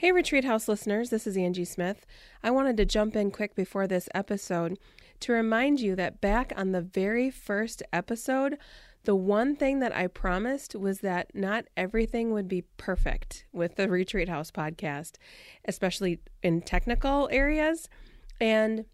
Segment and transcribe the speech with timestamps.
[0.00, 2.06] Hey, Retreat House listeners, this is Angie Smith.
[2.42, 4.78] I wanted to jump in quick before this episode
[5.20, 8.56] to remind you that back on the very first episode,
[9.04, 13.90] the one thing that I promised was that not everything would be perfect with the
[13.90, 15.16] Retreat House podcast,
[15.66, 17.86] especially in technical areas.
[18.40, 18.86] And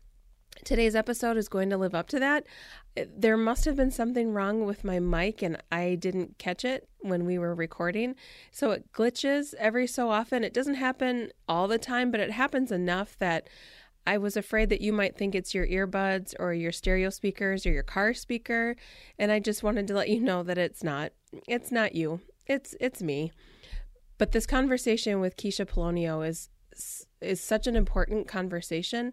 [0.65, 2.49] today's episode is going to live up to that.
[2.97, 7.25] There must have been something wrong with my mic and I didn't catch it when
[7.27, 8.15] we were recording.
[8.51, 10.45] So it glitches every so often.
[10.45, 13.49] It doesn't happen all the time, but it happens enough that
[14.07, 17.73] I was afraid that you might think it's your earbuds or your stereo speakers or
[17.73, 18.77] your car speaker,
[19.19, 21.13] and I just wanted to let you know that it's not.
[21.49, 22.21] It's not you.
[22.47, 23.33] It's it's me.
[24.19, 26.51] But this conversation with Keisha Polonio is
[27.21, 29.13] is such an important conversation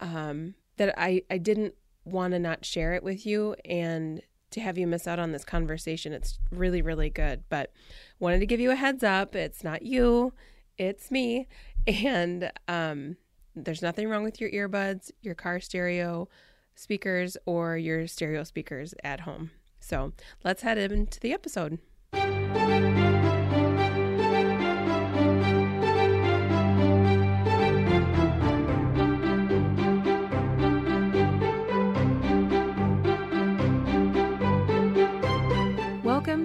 [0.00, 1.74] um, that I I didn't
[2.12, 5.44] want to not share it with you and to have you miss out on this
[5.44, 6.12] conversation.
[6.12, 7.72] It's really really good, but
[8.18, 9.34] wanted to give you a heads up.
[9.34, 10.32] It's not you.
[10.78, 11.48] It's me.
[11.86, 13.16] And um
[13.54, 16.28] there's nothing wrong with your earbuds, your car stereo
[16.74, 19.50] speakers, or your stereo speakers at home.
[19.80, 20.12] So
[20.44, 21.78] let's head into the episode.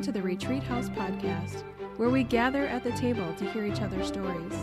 [0.05, 1.63] To the Retreat House podcast,
[1.97, 4.53] where we gather at the table to hear each other's stories.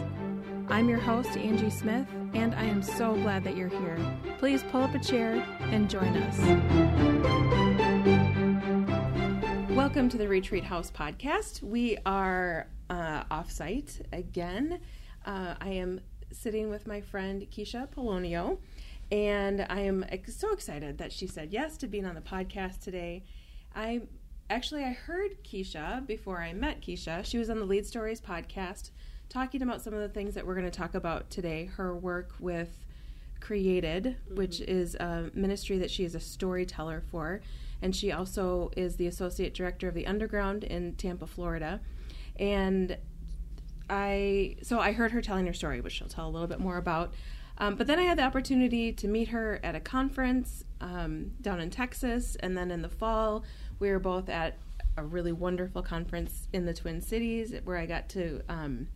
[0.68, 3.98] I'm your host, Angie Smith, and I am so glad that you're here.
[4.38, 6.38] Please pull up a chair and join us.
[9.70, 11.60] Welcome to the Retreat House podcast.
[11.60, 14.78] We are uh, offsite again.
[15.26, 18.58] Uh, I am sitting with my friend Keisha Polonio,
[19.10, 23.24] and I am so excited that she said yes to being on the podcast today.
[23.74, 24.02] I
[24.52, 27.24] actually I heard Keisha before I met Keisha.
[27.24, 28.90] She was on the Lead Stories podcast
[29.30, 31.64] talking about some of the things that we're going to talk about today.
[31.64, 32.68] Her work with
[33.40, 34.34] Created, mm-hmm.
[34.34, 37.40] which is a ministry that she is a storyteller for,
[37.80, 41.80] and she also is the associate director of the Underground in Tampa, Florida.
[42.38, 42.98] And
[43.88, 46.76] I so I heard her telling her story, which she'll tell a little bit more
[46.76, 47.14] about.
[47.56, 51.58] Um, but then I had the opportunity to meet her at a conference um, down
[51.58, 53.44] in Texas, and then in the fall
[53.82, 54.54] we were both at
[54.96, 58.86] a really wonderful conference in the Twin Cities where I got to um,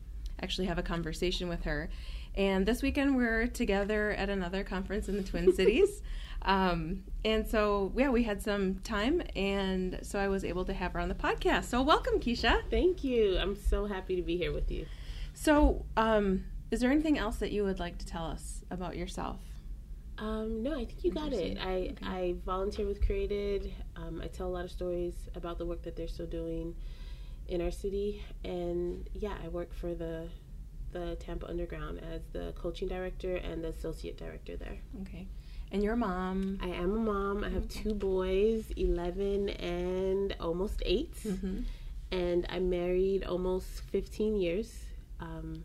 [0.41, 1.91] actually have a conversation with her.
[2.37, 6.03] And this weekend we're together at another conference in the Twin Cities.
[6.43, 10.93] Um, and so, yeah, we had some time, and so I was able to have
[10.93, 11.65] her on the podcast.
[11.65, 12.61] So, welcome, Keisha.
[12.71, 13.39] Thank you.
[13.39, 14.87] I'm so happy to be here with you.
[15.35, 19.41] So, um, is there anything else that you would like to tell us about yourself?
[20.19, 21.59] Um, no, I think you got it.
[21.61, 21.95] I, okay.
[22.03, 23.75] I volunteer with Created.
[23.97, 26.75] Um, I tell a lot of stories about the work that they're still doing
[27.49, 30.29] in our city, and yeah, I work for the
[30.93, 34.79] the Tampa Underground as the coaching director and the associate director there.
[35.03, 35.27] Okay.
[35.73, 36.59] And your mom?
[36.63, 37.45] I am a mom.
[37.45, 41.15] I have two boys, 11 and almost 8.
[41.25, 41.59] Mm-hmm.
[42.13, 44.73] And I'm married almost 15 years
[45.19, 45.65] um,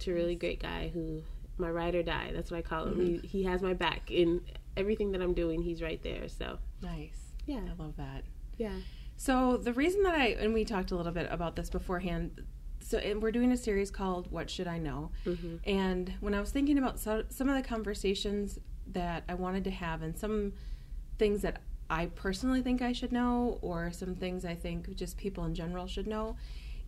[0.00, 1.22] to a really great guy who,
[1.58, 2.94] my ride or die, that's what I call him.
[2.94, 3.26] Mm-hmm.
[3.26, 4.40] He, he has my back in
[4.76, 6.28] everything that I'm doing, he's right there.
[6.28, 7.34] So, nice.
[7.46, 7.60] Yeah.
[7.60, 8.24] I love that.
[8.56, 8.76] Yeah.
[9.16, 12.42] So the reason that I and we talked a little bit about this beforehand.
[12.80, 15.56] So we're doing a series called "What Should I Know," mm-hmm.
[15.64, 18.58] and when I was thinking about so, some of the conversations
[18.88, 20.54] that I wanted to have, and some
[21.18, 25.44] things that I personally think I should know, or some things I think just people
[25.44, 26.36] in general should know,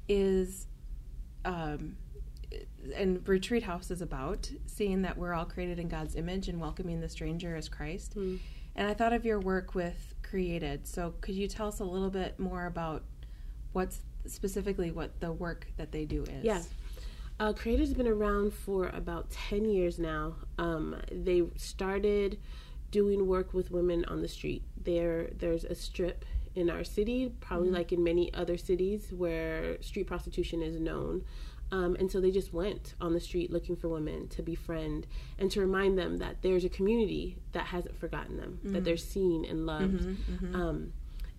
[0.09, 0.67] is,
[1.45, 1.97] um,
[2.95, 7.01] and Retreat House is about seeing that we're all created in God's image and welcoming
[7.01, 8.17] the stranger as Christ.
[8.17, 8.39] Mm.
[8.77, 10.87] And I thought of your work with created.
[10.87, 13.05] So could you tell us a little bit more about
[13.73, 16.45] what's specifically what the work that they do is?
[16.45, 16.63] Yeah.
[17.39, 20.37] Uh, Created's been around for about 10 years now.
[20.59, 22.39] Um, they started
[22.91, 24.63] doing work with women on the street.
[24.83, 27.77] There, there's a strip in our city, probably mm-hmm.
[27.77, 31.25] like in many other cities where street prostitution is known.
[31.73, 35.07] Um, and so they just went on the street looking for women to befriend
[35.39, 38.75] and to remind them that there's a community that hasn't forgotten them, mm-hmm.
[38.75, 40.03] that they're seen and loved.
[40.03, 40.55] Mm-hmm, mm-hmm.
[40.55, 40.93] Um,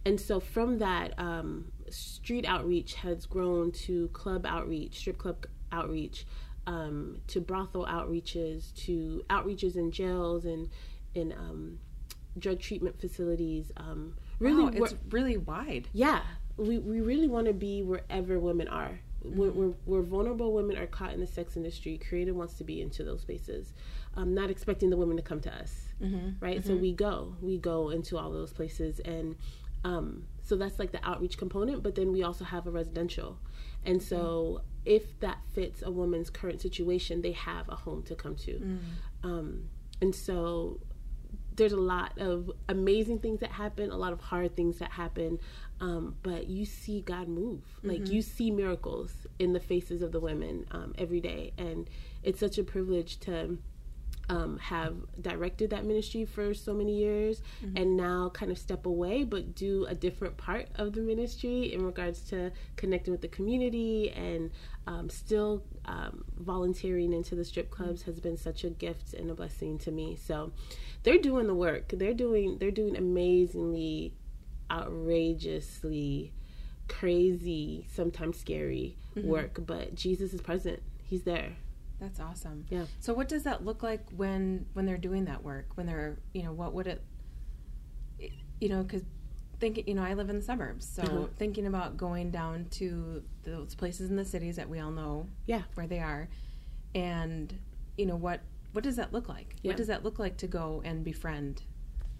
[0.05, 6.25] and so from that, um, street outreach has grown to club outreach, strip club outreach,
[6.67, 10.69] um, to brothel outreaches, to outreaches in jails and
[11.13, 11.79] in um,
[12.37, 13.71] drug treatment facilities.
[13.77, 15.87] Um, really, wow, it's really wide.
[15.93, 16.21] Yeah,
[16.57, 18.99] we, we really want to be wherever women are
[19.33, 22.81] where, where, where, vulnerable women are caught in the sex industry, Created wants to be
[22.81, 23.73] into those spaces,
[24.15, 26.29] um, not expecting the women to come to us, mm-hmm.
[26.39, 26.59] right?
[26.59, 26.67] Mm-hmm.
[26.67, 29.35] So we go, we go into all those places, and
[29.85, 33.37] Um, so that's like the outreach component, but then we also have a residential.
[33.85, 38.35] And so if that fits a woman's current situation, they have a home to come
[38.35, 38.53] to.
[38.53, 38.79] Mm.
[39.23, 39.69] Um,
[40.01, 40.79] and so
[41.55, 45.39] there's a lot of amazing things that happen, a lot of hard things that happen,
[45.81, 47.61] um, but you see God move.
[47.83, 51.89] Like you see miracles in the faces of the women um, every day, and
[52.23, 53.57] it's such a privilege to
[54.27, 57.43] um, have directed that ministry for so many years,
[57.75, 61.85] and now kind of step away, but do a different part of the ministry in
[61.85, 64.49] regards to connecting with the community and
[64.87, 69.35] um, still um, volunteering into the strip clubs has been such a gift and a
[69.35, 70.15] blessing to me.
[70.15, 70.51] So
[71.03, 71.89] they're doing the work.
[71.89, 74.13] They're doing they're doing amazingly,
[74.71, 76.33] outrageously,
[76.87, 79.59] crazy, sometimes scary work.
[79.65, 80.81] But Jesus is present.
[81.03, 81.53] He's there.
[81.99, 82.65] That's awesome.
[82.69, 82.85] Yeah.
[82.99, 85.67] So what does that look like when when they're doing that work?
[85.75, 87.01] When they're, you know, what would it
[88.61, 89.03] you know, cuz
[89.59, 90.85] thinking, you know, I live in the suburbs.
[90.85, 91.27] So Uh-huh.
[91.37, 95.63] thinking about going down to those places in the cities that we all know Yeah.
[95.75, 96.27] where they are
[96.93, 97.53] and
[97.97, 98.41] you know what
[98.73, 99.55] what does that look like?
[99.61, 99.71] Yeah.
[99.71, 101.63] What does that look like to go and befriend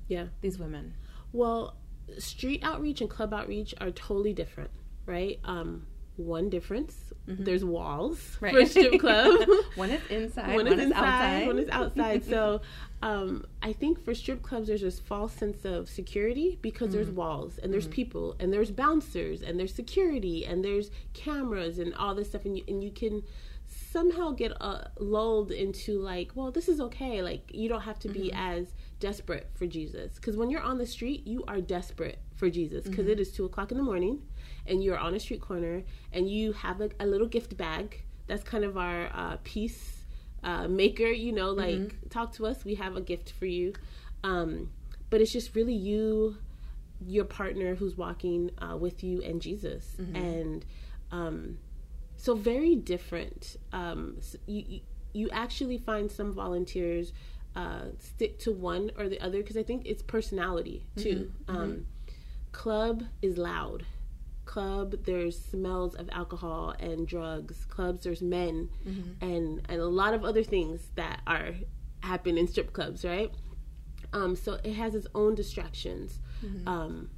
[0.07, 0.27] Yeah.
[0.39, 0.94] these women?
[1.33, 1.75] Well,
[2.18, 4.72] street outreach and club outreach are totally different,
[5.06, 5.40] right?
[5.44, 5.88] Um,
[6.18, 9.48] one difference: there's walls for a strip club.
[9.75, 11.48] one is inside, one, one, is inside, outside.
[11.48, 12.25] one is outside.
[12.25, 12.62] so,
[13.02, 17.60] um, I think for strip clubs, there's this false sense of security because there's walls
[17.62, 22.30] and there's people and there's bouncers and there's security and there's cameras and all this
[22.30, 23.24] stuff, and you and you can
[23.68, 27.22] somehow get uh, lulled into like, well, this is okay.
[27.22, 28.68] Like you don't have to be as
[29.00, 33.07] desperate for Jesus because when you're on the street, you are desperate for Jesus because
[33.19, 34.21] is two o'clock in the morning
[34.65, 38.03] and you're on a street corner and you have a, a little gift bag.
[38.27, 39.97] That's kind of our uh, peace
[40.44, 41.07] uh, maker.
[41.07, 42.65] You know, like talk to us.
[42.65, 43.74] We have a gift for you.
[44.24, 44.71] Um,
[45.09, 46.38] but it's just really you,
[47.06, 50.65] your partner who's walking uh, with you, and Jesus, and
[51.12, 51.59] um,
[52.18, 53.57] so very different.
[53.71, 54.80] Um, s- you, you
[55.13, 57.13] you actually find some volunteers
[57.56, 61.31] uh, stick to one or the other because I think it's personality too.
[61.48, 61.86] Um,
[62.52, 63.86] club is loud.
[64.46, 67.66] Club there's smells of alcohol and drugs.
[67.66, 68.69] Clubs there's men
[69.22, 71.52] and and a lot of other things that are
[72.02, 73.31] happen in strip clubs, right?
[74.13, 76.19] Um, so it has its own distractions.
[76.68, 77.10] Um,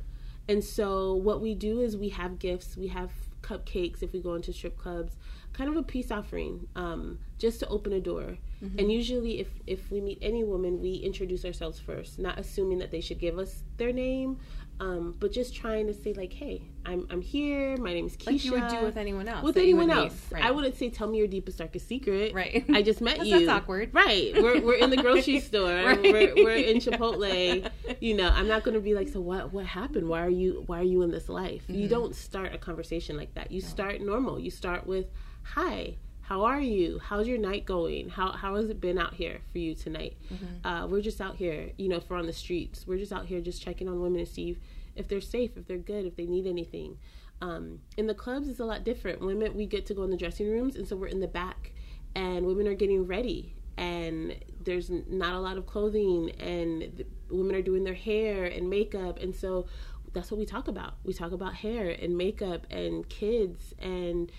[0.48, 3.12] and so what we do is we have gifts, we have
[3.42, 5.18] cupcakes if we go into strip clubs,
[5.54, 8.38] kind of a peace offering, um, just to open a door.
[8.60, 12.90] And usually if if we meet any woman, we introduce ourselves first, not assuming that
[12.90, 14.40] they should give us their name,
[14.80, 17.78] um, but just trying to say like, hey, I'm I'm here.
[17.78, 18.26] My name is Keisha.
[18.26, 19.44] like you would do with anyone else.
[19.44, 20.44] With that you would anyone else, Right.
[20.44, 22.66] I wouldn't say, "Tell me your deepest, darkest secret." Right.
[22.74, 23.46] I just met That's- you.
[23.46, 23.94] that's awkward.
[23.94, 24.34] Right.
[24.36, 25.76] We're, we're in the grocery store.
[25.76, 26.02] Right.
[26.02, 27.70] We're, we're in Chipotle.
[28.02, 29.54] You know, I'm not going to be like, "So what?
[29.54, 30.10] What happened?
[30.10, 30.64] Why are you?
[30.66, 31.76] Why are you in this life?" Mm-hmm.
[31.82, 33.52] You don't start a conversation like that.
[33.52, 34.40] You start normal.
[34.40, 35.06] You start with,
[35.44, 37.00] "Hi." How are you?
[37.02, 38.10] How's your night going?
[38.10, 40.18] How how has it been out here for you tonight?
[40.30, 40.68] Mm-hmm.
[40.68, 42.86] Uh, we're just out here, you know, if we're on the streets.
[42.86, 44.58] We're just out here just checking on women to see if,
[44.94, 46.98] if they're safe, if they're good, if they need anything.
[47.40, 49.22] Um, in the clubs, it's a lot different.
[49.22, 51.72] Women, we get to go in the dressing rooms, and so we're in the back,
[52.14, 57.56] and women are getting ready, and there's not a lot of clothing, and the women
[57.56, 59.68] are doing their hair and makeup, and so
[60.12, 60.96] that's what we talk about.
[61.06, 64.30] We talk about hair and makeup and kids and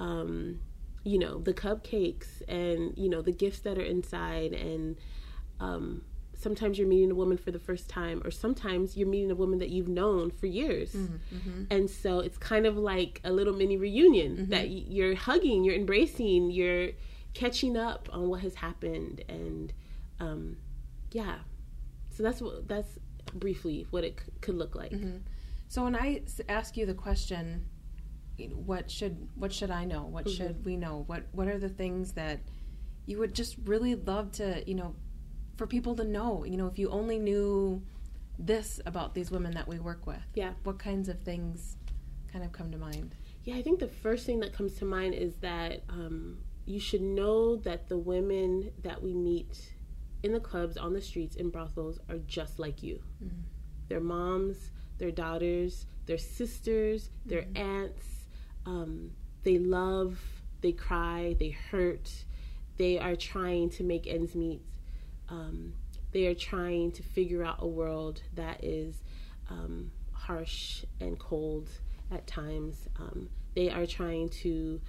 [0.00, 0.58] um,
[1.10, 4.96] you know the cupcakes and you know the gifts that are inside and
[5.60, 6.02] um,
[6.44, 9.58] sometimes you're meeting a woman for the first time or sometimes you're meeting a woman
[9.60, 10.90] that you've known for years.
[11.70, 16.50] And so it's kind of like a little mini reunion that you're hugging you're embracing
[16.50, 16.90] you're
[17.42, 19.72] catching up on what has happened and
[20.20, 20.56] um,
[21.12, 21.36] yeah.
[22.14, 22.92] So that's what that's
[23.34, 24.92] briefly what it c- could look like.
[25.68, 27.66] So when I s- ask you the question,
[28.36, 30.02] you know, what should what should I know?
[30.04, 30.36] What Mm-hmm.
[30.36, 31.04] should we know?
[31.06, 32.40] What what are the things that
[33.06, 34.94] you would just really love to, you know,
[35.56, 36.44] for people to know?
[36.44, 37.82] You know, if you only knew
[38.38, 41.76] this about these women that we work with, yeah what kinds of things
[42.32, 43.14] kind of come to mind?
[43.44, 47.00] Yeah, I think the first thing that comes to mind is that um, you should
[47.00, 49.72] know that the women that we meet
[50.24, 53.00] in the clubs, on the streets, in brothels are just like you.
[53.88, 58.25] They're moms, they're daughters, they're sisters, they're aunts.
[58.66, 59.12] Um,
[59.44, 60.18] they love,
[60.60, 62.10] they cry, they hurt.
[62.76, 64.60] They are trying to make ends meet.
[65.28, 65.72] Um,
[66.12, 69.02] they are trying to figure out a world that is
[69.50, 71.68] um, harsh and cold
[72.10, 72.88] at times.
[72.98, 74.80] Um, they are trying to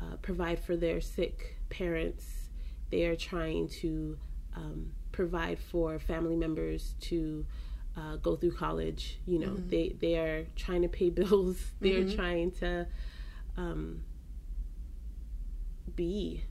[0.00, 2.48] uh, provide for their sick parents.
[2.90, 4.18] They are trying to
[4.54, 7.44] um, provide for family members to
[7.96, 9.18] uh, go through college.
[9.26, 9.68] You know, mm-hmm.
[9.68, 11.56] they they are trying to pay bills.
[11.80, 12.16] They're mm-hmm.
[12.16, 12.86] trying to
[13.56, 14.02] um,
[15.94, 16.44] be.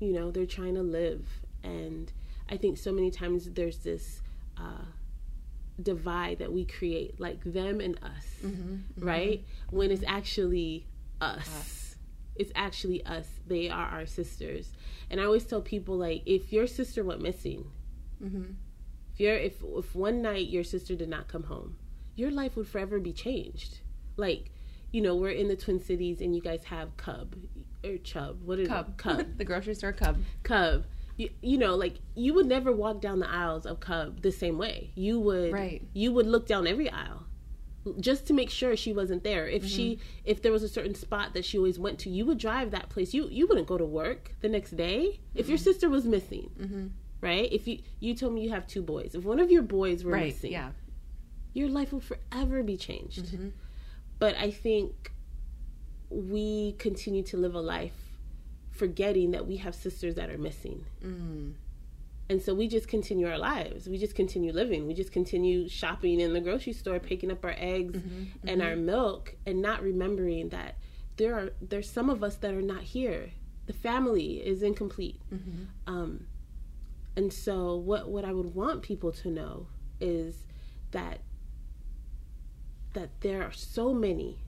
[0.00, 1.26] You know, they're trying to live,
[1.62, 2.12] and
[2.48, 4.22] I think so many times there's this.
[4.56, 4.84] Uh,
[5.80, 9.06] divide that we create like them and us mm-hmm, mm-hmm.
[9.06, 10.84] right when it's actually
[11.20, 11.38] us.
[11.38, 11.96] us
[12.34, 14.72] it's actually us they are our sisters
[15.10, 17.70] and i always tell people like if your sister went missing
[18.22, 18.52] mm-hmm.
[19.12, 21.76] if you're if if one night your sister did not come home
[22.16, 23.78] your life would forever be changed
[24.16, 24.50] like
[24.92, 27.34] you know we're in the twin cities and you guys have cub
[27.84, 28.96] or chub what is cub it?
[28.98, 30.84] cub the grocery store cub cub
[31.16, 34.58] you, you know like you would never walk down the aisles of cub the same
[34.58, 37.24] way you would right you would look down every aisle
[38.00, 39.68] just to make sure she wasn't there if mm-hmm.
[39.68, 42.70] she if there was a certain spot that she always went to you would drive
[42.70, 45.38] that place you you wouldn't go to work the next day mm-hmm.
[45.38, 45.64] if your mm-hmm.
[45.64, 46.86] sister was missing mm-hmm.
[47.20, 50.04] right if you you told me you have two boys if one of your boys
[50.04, 50.70] were right, missing yeah
[51.54, 53.48] your life will forever be changed mm-hmm.
[54.18, 55.12] But i think
[56.10, 58.08] we continue to live a life
[58.78, 60.84] forgetting that we have sisters that are missing.
[61.04, 61.54] Mm.
[62.30, 63.88] And so we just continue our lives.
[63.88, 64.86] We just continue living.
[64.86, 68.68] We just continue shopping in the grocery store, picking up our eggs mm-hmm, and mm-hmm.
[68.68, 70.76] our milk, and not remembering that
[71.16, 73.30] there are there's some of us that are not here.
[73.66, 75.20] The family is incomplete.
[75.32, 75.92] Mm-hmm.
[75.92, 76.26] Um,
[77.16, 79.66] and so what what I would want people to know
[80.00, 80.46] is
[80.90, 81.20] that
[82.98, 84.40] that there are so many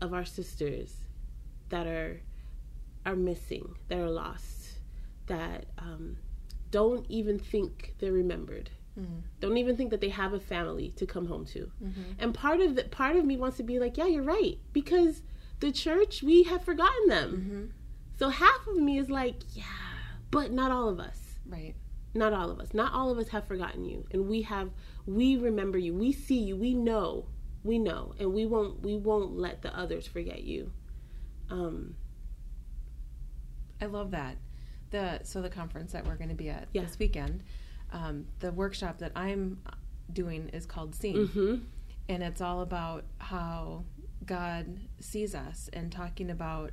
[0.00, 0.94] of our sisters
[1.68, 2.22] that are
[3.04, 4.78] are missing, that are lost,
[5.26, 6.16] that um,
[6.70, 8.70] don't even think they're remembered.
[8.98, 9.18] Mm-hmm.
[9.40, 11.70] Don't even think that they have a family to come home to.
[11.84, 12.02] Mm-hmm.
[12.18, 15.20] And part of the part of me wants to be like, yeah, you're right, because
[15.60, 17.30] the church we have forgotten them.
[17.30, 17.64] Mm-hmm.
[18.18, 19.64] So half of me is like, yeah,
[20.30, 21.20] but not all of us.
[21.46, 21.74] Right.
[22.14, 22.72] Not all of us.
[22.72, 24.70] Not all of us have forgotten you, and we have.
[25.04, 25.92] We remember you.
[25.94, 26.56] We see you.
[26.56, 27.26] We know.
[27.68, 28.80] We know, and we won't.
[28.80, 30.72] We won't let the others forget you.
[31.50, 31.96] Um,
[33.78, 34.38] I love that.
[34.88, 36.80] The so the conference that we're going to be at yeah.
[36.80, 37.42] this weekend,
[37.92, 39.60] um, the workshop that I'm
[40.10, 41.56] doing is called Seen, mm-hmm.
[42.08, 43.84] and it's all about how
[44.24, 46.70] God sees us and talking about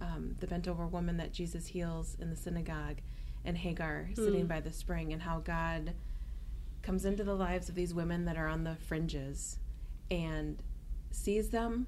[0.00, 2.98] um, the bent over woman that Jesus heals in the synagogue
[3.44, 4.14] and Hagar mm.
[4.14, 5.94] sitting by the spring and how God
[6.82, 9.58] comes into the lives of these women that are on the fringes
[10.10, 10.62] and
[11.10, 11.86] sees them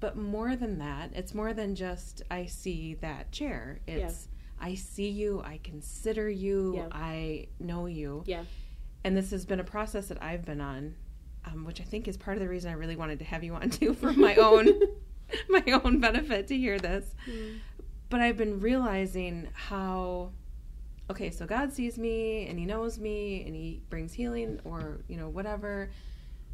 [0.00, 3.80] but more than that, it's more than just I see that chair.
[3.86, 4.66] It's yeah.
[4.66, 6.86] I see you, I consider you, yeah.
[6.92, 8.24] I know you.
[8.26, 8.44] Yeah.
[9.04, 10.94] And this has been a process that I've been on,
[11.46, 13.54] um, which I think is part of the reason I really wanted to have you
[13.54, 14.68] on too for my own
[15.48, 17.14] my own benefit to hear this.
[17.28, 17.58] Mm.
[18.08, 20.30] But I've been realizing how
[21.10, 25.16] okay, so God sees me and he knows me and he brings healing or, you
[25.16, 25.90] know, whatever.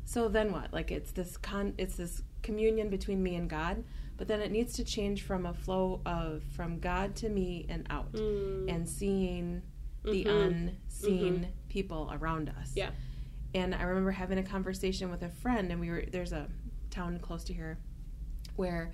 [0.04, 0.72] So then what?
[0.72, 3.84] Like it's this con it's this communion between me and God,
[4.16, 7.86] but then it needs to change from a flow of from God to me and
[7.90, 8.72] out mm.
[8.72, 9.62] and seeing
[10.04, 10.68] the mm-hmm.
[10.88, 11.50] unseen mm-hmm.
[11.68, 12.72] people around us.
[12.74, 12.90] Yeah.
[13.54, 16.48] And I remember having a conversation with a friend and we were there's a
[16.90, 17.78] town close to here
[18.56, 18.92] where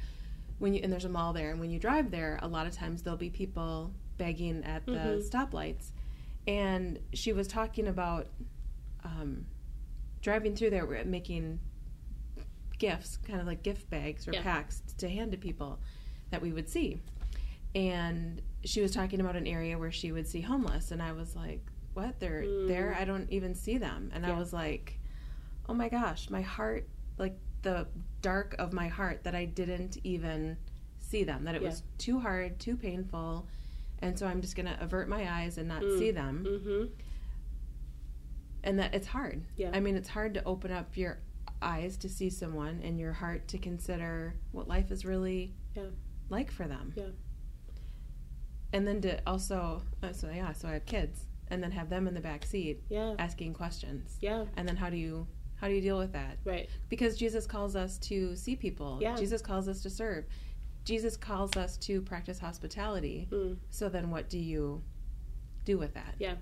[0.58, 2.72] when you and there's a mall there and when you drive there a lot of
[2.72, 5.36] times there'll be people begging at the mm-hmm.
[5.36, 5.90] stoplights
[6.46, 8.28] and she was talking about
[9.04, 9.46] um,
[10.22, 11.60] driving through there we're making
[12.78, 14.42] gifts, kind of like gift bags or yeah.
[14.42, 15.78] packs to hand to people
[16.30, 17.00] that we would see.
[17.74, 21.36] And she was talking about an area where she would see homeless, and I was
[21.36, 22.18] like, "What?
[22.18, 22.66] They're mm.
[22.66, 22.96] there?
[22.98, 24.34] I don't even see them." And yeah.
[24.34, 24.98] I was like,
[25.68, 27.86] "Oh my gosh, my heart, like the
[28.22, 30.56] dark of my heart, that I didn't even
[30.98, 31.44] see them.
[31.44, 31.68] That it yeah.
[31.68, 33.46] was too hard, too painful."
[34.02, 35.98] And so I'm just going to avert my eyes and not mm.
[35.98, 36.44] see them.
[36.48, 36.84] Mm-hmm
[38.64, 39.44] and that it's hard.
[39.56, 39.70] Yeah.
[39.72, 41.18] I mean, it's hard to open up your
[41.62, 45.84] eyes to see someone and your heart to consider what life is really yeah.
[46.28, 46.92] like for them.
[46.96, 47.04] Yeah.
[48.72, 52.06] And then to also, uh, so yeah, so I have kids, and then have them
[52.06, 54.44] in the back seat, yeah, asking questions, yeah.
[54.56, 55.26] And then how do you
[55.56, 56.38] how do you deal with that?
[56.44, 56.70] Right.
[56.88, 58.98] Because Jesus calls us to see people.
[59.00, 59.14] Yeah.
[59.16, 60.24] Jesus calls us to serve.
[60.84, 63.28] Jesus calls us to practice hospitality.
[63.30, 63.58] Mm.
[63.70, 64.82] So then, what do you
[65.64, 66.14] do with that?
[66.18, 66.34] Yeah.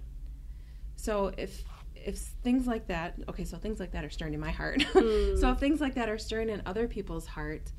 [0.94, 1.64] So if
[2.04, 4.80] if things like that, okay, so things like that are stirring in my heart.
[4.80, 5.38] Mm.
[5.40, 7.72] so if things like that are stirring in other people's heart,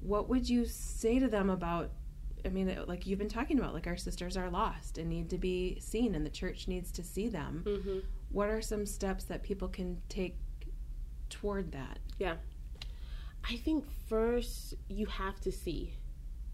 [0.00, 1.90] what would you say to them about?
[2.44, 5.38] I mean, like you've been talking about, like our sisters are lost and need to
[5.38, 7.64] be seen, and the church needs to see them.
[7.66, 7.98] Mm-hmm.
[8.30, 10.36] What are some steps that people can take
[11.28, 11.98] toward that?
[12.18, 12.36] Yeah,
[13.48, 15.94] I think first you have to see,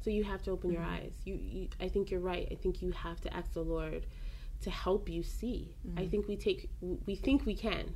[0.03, 0.83] so you have to open mm-hmm.
[0.83, 1.13] your eyes.
[1.25, 2.49] You, you, I think you're right.
[2.51, 4.07] I think you have to ask the Lord
[4.63, 5.75] to help you see.
[5.87, 5.99] Mm-hmm.
[5.99, 6.71] I think we take
[7.07, 7.95] we think we can.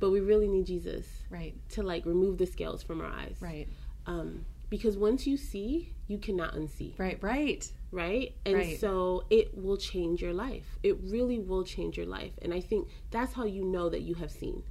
[0.00, 1.54] but we really need Jesus Right.
[1.70, 3.36] to like remove the scales from our eyes.
[3.40, 3.68] Right.
[4.06, 6.98] Um, because once you see, you cannot unsee.
[6.98, 7.18] Right.
[7.22, 7.70] Right.
[7.92, 8.34] right?
[8.44, 8.80] And Right.
[8.80, 10.78] so it will change your life.
[10.82, 12.32] It really will change your life.
[12.42, 14.64] And I think that's how you know that you have seen.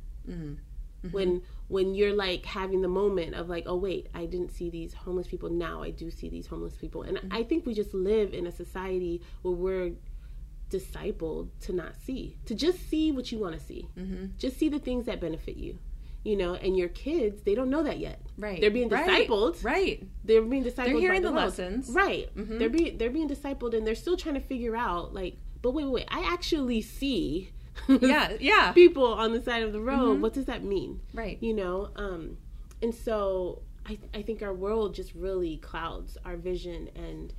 [1.12, 4.94] When when you're like having the moment of like, oh wait, I didn't see these
[4.94, 5.50] homeless people.
[5.50, 7.02] Now I do see these homeless people.
[7.04, 9.92] And I think we just live in a society where we're
[10.72, 14.26] discipled to not see, to just see what you want to see, mm-hmm.
[14.38, 15.78] just see the things that benefit you.
[16.24, 18.22] You know, and your kids, they don't know that yet.
[18.38, 18.62] Right.
[18.62, 20.04] They're being discipled Right.
[20.24, 20.86] they're being discipled.
[20.86, 21.46] They're hearing the world.
[21.46, 21.90] lessons.
[21.90, 22.30] right?
[22.36, 22.58] Mm-hmm.
[22.60, 25.86] They're being they're being discipled, and they're still trying to figure out like, but wait,
[25.86, 26.08] wait, wait.
[26.12, 27.52] I actually see,
[27.88, 28.34] Yeah.
[28.40, 28.72] Yeah.
[28.74, 30.14] people on the side of the road.
[30.14, 30.22] Mm-hmm.
[30.22, 31.02] What does that mean?
[31.14, 31.40] Right.
[31.42, 32.38] You know, um,
[32.84, 37.34] and so I I think our world just really clouds our vision, and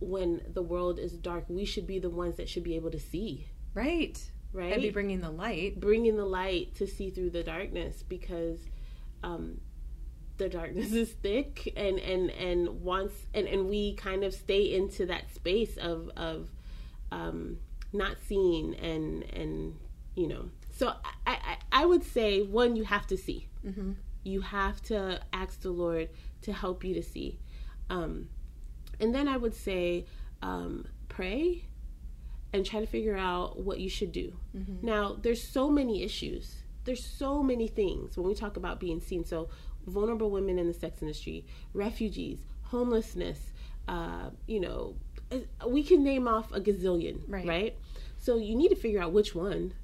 [0.00, 2.98] when the world is dark, we should be the ones that should be able to
[3.00, 4.18] see, Right.
[4.52, 4.72] right?
[4.72, 5.78] And be bringing the light.
[5.78, 8.58] bringing the light to see through the darkness because
[9.22, 9.60] um,
[10.38, 15.04] the darkness is thick and and and once and and we kind of stay into
[15.06, 16.50] that space of of
[17.12, 17.58] um,
[17.92, 19.76] not seeing and and
[20.14, 20.88] you know so
[21.26, 21.36] I,
[21.72, 23.48] I I would say one you have to see
[24.24, 26.08] you have to ask the Lord
[26.42, 27.38] to help you to see
[27.90, 28.28] um,
[29.00, 30.04] and then I would say
[30.42, 31.64] um, pray
[32.52, 34.32] and try to figure out what you should do.
[34.82, 36.56] Now, there's so many issues.
[36.84, 39.24] There's so many things when we talk about being seen.
[39.24, 39.48] So,
[39.86, 43.52] vulnerable women in the sex industry, refugees, homelessness,
[43.88, 44.96] uh, you know,
[45.66, 47.46] we can name off a gazillion, Right.
[47.46, 47.76] right?
[48.18, 49.74] So, you need to figure out which one.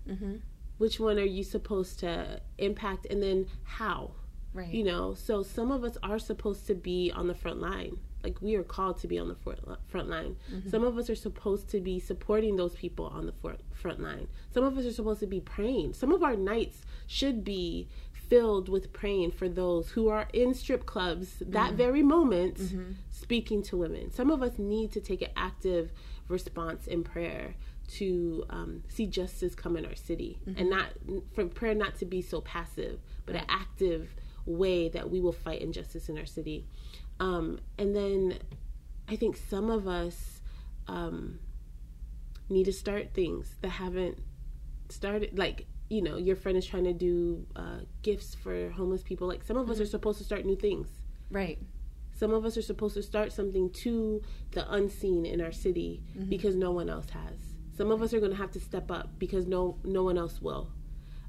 [0.79, 4.13] Which one are you supposed to impact and then how?
[4.53, 4.69] Right.
[4.73, 7.99] You know, so some of us are supposed to be on the front line.
[8.27, 10.35] Like we are called to be on the front front line.
[10.53, 10.69] Mm-hmm.
[10.69, 14.27] Some of us are supposed to be supporting those people on the front front line.
[14.53, 15.95] Some of us are supposed to be praying.
[15.95, 20.87] Some of our nights should be filled with praying for those who are in strip
[20.87, 21.77] clubs that mm-hmm.
[21.77, 22.93] very moment mm-hmm.
[23.13, 24.11] speaking to women.
[24.11, 25.93] Some of us need to take an active
[26.29, 27.55] response in prayer
[27.89, 30.87] to um, see justice come in our city and not
[31.35, 34.09] for prayer not to be so passive but an active
[34.45, 36.65] way that we will fight injustice in our city
[37.21, 38.39] um, and then
[39.09, 40.41] i think some of us
[40.89, 41.39] um,
[42.49, 44.19] need to start things that haven't
[44.89, 49.27] started like you know your friend is trying to do uh, gifts for homeless people
[49.27, 50.89] like some of us are supposed to start new things
[51.31, 51.59] Right.
[52.15, 56.55] some of us are supposed to start something to the unseen in our city because
[56.55, 57.39] no one else has.
[57.77, 60.41] Some of us are going to have to step up because no no one else
[60.41, 60.71] will.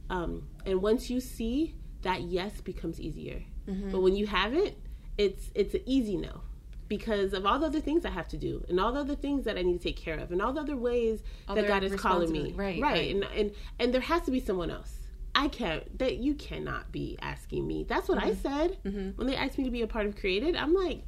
[0.10, 3.43] Um, and once you see that yes becomes easier,
[3.91, 4.76] but when you haven't,
[5.17, 6.41] it's it's an easy no
[6.88, 9.43] because of all the other things I have to do and all the other things
[9.45, 11.21] that I need to take care of and all the other ways
[11.53, 12.53] that God is calling me.
[12.56, 13.15] Right, right, right.
[13.15, 14.99] And, and and there has to be someone else.
[15.36, 17.86] I can't that you cannot be asking me.
[17.88, 18.41] That's what I mm-hmm.
[18.41, 19.10] said mm-hmm.
[19.17, 20.56] when they asked me to be a part of Created.
[20.56, 21.03] I'm like,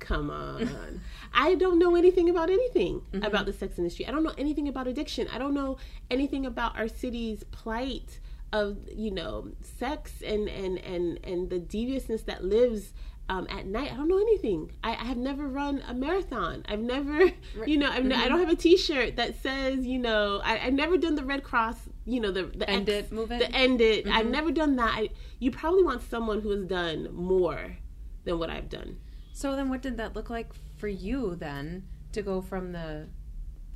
[0.00, 1.00] come on.
[1.32, 3.24] I don't know anything about anything mm-hmm.
[3.24, 4.06] about the sex industry.
[4.06, 5.28] I don't know anything about addiction.
[5.32, 5.78] I don't know
[6.10, 8.18] anything about our city's plight
[8.52, 12.92] of you know sex and and and and the deviousness that lives
[13.30, 13.92] um, at night.
[13.92, 14.72] I don't know anything.
[14.82, 16.64] I, I have never run a marathon.
[16.68, 17.30] I've never,
[17.66, 20.98] you know, I've, I don't have a T-shirt that says, you know, I, I've never
[20.98, 23.40] done the Red Cross, you know, the the End X- it movement?
[23.40, 24.08] the end it.
[24.08, 24.92] I've never done that.
[24.96, 27.76] I, you probably want someone who has done more
[28.24, 28.98] than what I've done.
[29.32, 33.06] So then, what did that look like for you then to go from the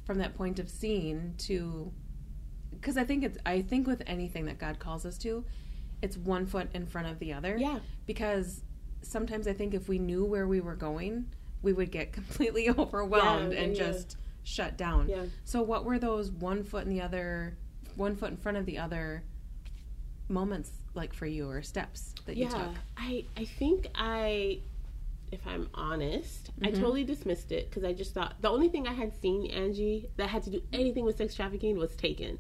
[0.05, 1.93] from that point of seeing to?
[2.73, 5.45] Because I think it's I think with anything that God calls us to,
[6.03, 7.57] it's one foot in front of the other.
[7.57, 7.79] Yeah.
[8.05, 8.62] Because
[9.05, 11.27] sometimes I think if we knew where we were going,
[11.62, 13.93] we would get completely overwhelmed Yeah, and yeah.
[13.93, 15.09] just shut down.
[15.09, 15.25] Yeah.
[15.45, 17.57] So what were those one foot in the other,
[17.97, 19.23] one foot in front of the other
[20.29, 22.71] moments like for you or steps that you yeah, took?
[22.97, 24.61] I I think I,
[25.33, 26.81] if I'm honest, I Mm-hmm.
[26.81, 30.29] totally dismissed it because I just thought the only thing I had seen Angie that
[30.29, 32.38] had to do anything with sex trafficking was Taken,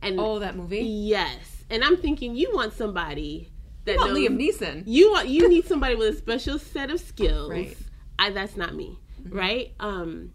[0.00, 0.80] and Oh, that movie.
[0.80, 3.51] yes, and I'm thinking you want somebody
[3.84, 4.84] that knows Liam Neeson.
[4.86, 7.50] you want you need somebody with a special set of skills.
[7.50, 7.76] Right.
[8.18, 9.36] I, that's not me, Mm-hmm.
[9.36, 9.72] right?
[9.80, 10.32] Um,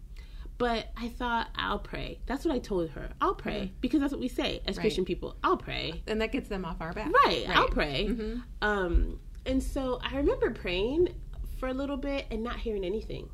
[0.58, 2.18] but I thought I'll pray.
[2.26, 3.10] That's what I told her.
[3.20, 4.82] I'll pray because that's what we say as Right.
[4.82, 5.36] Christian people.
[5.44, 6.02] I'll pray.
[6.06, 7.10] and that gets them off our back.
[7.24, 8.06] Right, I'll pray.
[8.08, 8.42] Mhm.
[8.60, 11.14] Um, and so I remember praying
[11.58, 13.28] for a little bit and not hearing anything,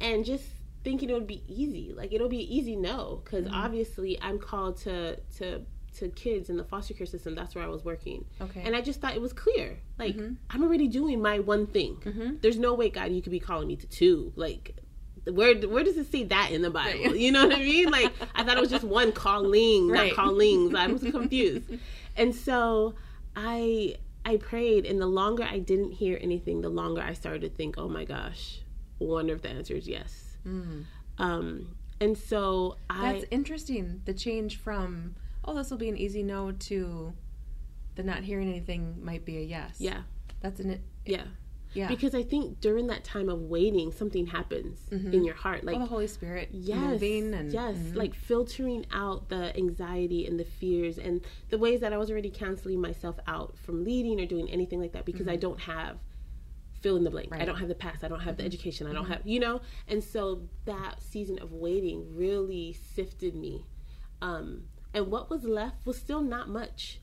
[0.00, 0.44] and just
[0.84, 1.92] thinking it would be easy.
[1.94, 3.54] Like it'll be easy no, because Mm-hmm.
[3.54, 5.62] obviously I'm called to to
[5.98, 7.34] to kids in the foster care system.
[7.34, 8.24] That's where I was working.
[8.40, 8.62] Okay.
[8.64, 9.78] And I just thought it was clear.
[9.98, 10.34] Like Mm-hmm.
[10.50, 12.38] I'm already doing my one thing.
[12.40, 14.32] There's no way, God, you could be calling me to two.
[14.36, 14.76] Like
[15.24, 17.04] where where does it say that in the Bible?
[17.04, 17.16] Right.
[17.24, 17.90] You know what I mean?
[17.90, 20.08] Like I thought it was just one calling, right.
[20.08, 20.74] not callings.
[20.74, 21.70] I was confused.
[22.16, 22.94] and so
[23.36, 27.48] I I prayed and the longer I didn't hear anything, the longer I started to
[27.50, 28.60] think, "Oh my gosh,
[28.98, 30.84] wonder if the answer is yes." Mm.
[31.18, 34.02] Um and so I That's interesting.
[34.06, 37.12] The change from, "Oh, this will be an easy no" to
[37.94, 39.76] the not hearing anything might be a yes.
[39.78, 40.02] Yeah.
[40.40, 41.24] That's an it, yeah.
[41.74, 41.88] Yeah.
[41.88, 45.12] Because I think during that time of waiting, something happens mm-hmm.
[45.12, 45.64] in your heart.
[45.64, 47.96] Like oh, the Holy Spirit yes, moving and yes, mm-hmm.
[47.96, 52.30] like filtering out the anxiety and the fears and the ways that I was already
[52.30, 55.30] canceling myself out from leading or doing anything like that because mm-hmm.
[55.30, 55.96] I don't have
[56.82, 57.30] fill in the blank.
[57.30, 57.40] Right.
[57.40, 58.04] I don't have the past.
[58.04, 58.48] I don't have the mm-hmm.
[58.48, 58.86] education.
[58.86, 59.12] I don't mm-hmm.
[59.12, 59.62] have you know.
[59.88, 63.64] And so that season of waiting really sifted me.
[64.20, 67.00] Um, and what was left was still not much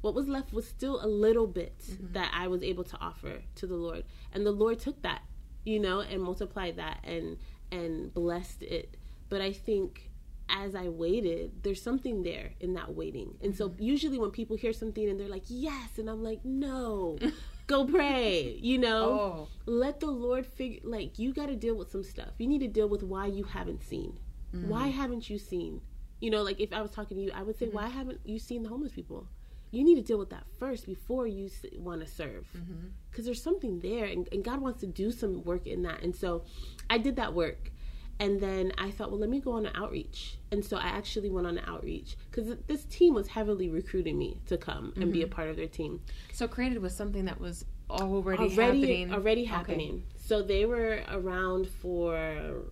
[0.00, 2.12] what was left was still a little bit mm-hmm.
[2.12, 4.04] that I was able to offer to the Lord.
[4.32, 5.22] And the Lord took that,
[5.64, 7.36] you know, and multiplied that and
[7.70, 8.96] and blessed it.
[9.28, 10.10] But I think
[10.48, 13.36] as I waited, there's something there in that waiting.
[13.42, 13.82] And so mm-hmm.
[13.82, 17.18] usually when people hear something and they're like, "Yes," and I'm like, "No."
[17.66, 19.04] Go pray, you know?
[19.04, 19.48] Oh.
[19.64, 22.30] Let the Lord figure like you got to deal with some stuff.
[22.38, 24.18] You need to deal with why you haven't seen.
[24.52, 24.68] Mm-hmm.
[24.68, 25.80] Why haven't you seen?
[26.20, 27.76] You know, like if I was talking to you, I would say, mm-hmm.
[27.76, 29.26] "Why haven't you seen the homeless people?"
[29.70, 33.24] you need to deal with that first before you want to serve because mm-hmm.
[33.24, 36.42] there's something there and, and, god wants to do some work in that and so
[36.88, 37.70] i did that work
[38.18, 41.30] and then i thought well let me go on an outreach and so i actually
[41.30, 45.02] went on an outreach because this team was heavily recruiting me to come mm-hmm.
[45.02, 45.34] and be a mm-hmm.
[45.34, 46.00] part of their team
[46.32, 50.24] so created was something that was already already happening already happening okay.
[50.24, 52.62] so they were around for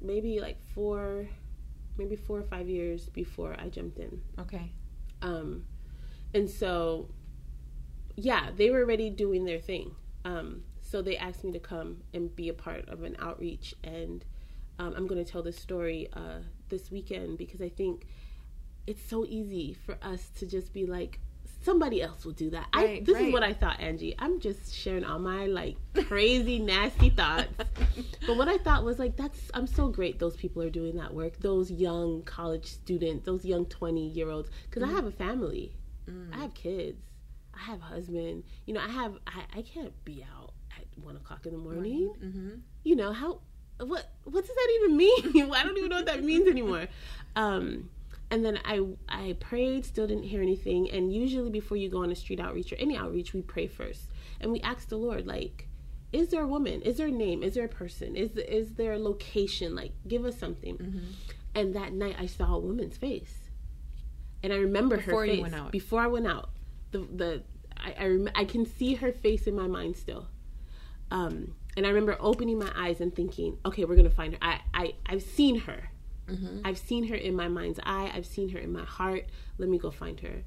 [0.00, 1.28] maybe like four
[1.98, 4.70] maybe four or five years before i jumped in okay
[5.22, 5.64] um
[6.34, 7.08] and so,
[8.14, 9.94] yeah, they were already doing their thing.
[10.24, 13.74] Um, so they asked me to come and be a part of an outreach.
[13.82, 14.24] And
[14.78, 18.06] um, I'm going to tell this story uh, this weekend because I think
[18.86, 21.20] it's so easy for us to just be like,
[21.66, 22.68] somebody else will do that.
[22.74, 23.26] Right, I, this right.
[23.26, 24.14] is what I thought, Angie.
[24.18, 25.76] I'm just sharing all my like
[26.06, 27.48] crazy, nasty thoughts.
[28.26, 30.18] But what I thought was like, that's I'm so great.
[30.18, 31.38] Those people are doing that work.
[31.40, 34.92] Those young college students, those young 20 year olds, because mm-hmm.
[34.92, 35.74] I have a family.
[36.08, 36.34] Mm.
[36.34, 37.02] I have kids.
[37.52, 38.44] I have a husband.
[38.64, 39.18] You know, I have.
[39.26, 42.12] I, I can't be out at one o'clock in the morning.
[42.22, 42.50] Mm-hmm.
[42.84, 43.40] You know how?
[43.80, 44.08] What?
[44.22, 45.52] What does that even mean?
[45.52, 46.86] I don't even know what that means anymore.
[47.34, 47.90] Um,
[48.30, 50.90] and then I I prayed, still didn't hear anything.
[50.90, 54.10] And usually, before you go on a street outreach or any outreach, we pray first,
[54.40, 55.68] and we ask the Lord, like,
[56.12, 56.82] is there a woman?
[56.82, 57.42] Is there a name?
[57.42, 58.16] Is there a person?
[58.16, 59.74] Is is there a location?
[59.74, 60.76] Like, give us something.
[60.76, 61.06] Mm-hmm.
[61.54, 63.46] And that night, I saw a woman's face
[64.46, 65.72] and I remember before her face went out.
[65.72, 66.50] before I went out.
[66.92, 67.42] The the
[67.76, 70.28] I I, rem- I can see her face in my mind still.
[71.10, 74.38] Um, and I remember opening my eyes and thinking, okay, we're gonna find her.
[74.40, 75.90] I I I've seen her.
[76.28, 76.60] Mm-hmm.
[76.64, 78.10] I've seen her in my mind's eye.
[78.14, 79.26] I've seen her in my heart.
[79.58, 80.42] Let me go find her.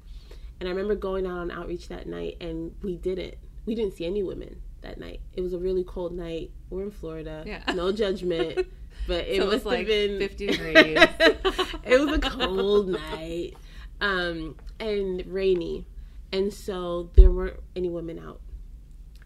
[0.58, 3.34] And I remember going out on outreach that night, and we didn't.
[3.66, 5.20] We didn't see any women that night.
[5.34, 6.50] It was a really cold night.
[6.68, 7.44] We're in Florida.
[7.46, 7.62] Yeah.
[7.74, 8.66] No judgment.
[9.06, 10.74] But it, so it was like been 50 degrees.
[10.76, 13.54] it was a cold night
[14.00, 15.86] um, and rainy.
[16.32, 18.40] And so there weren't any women out.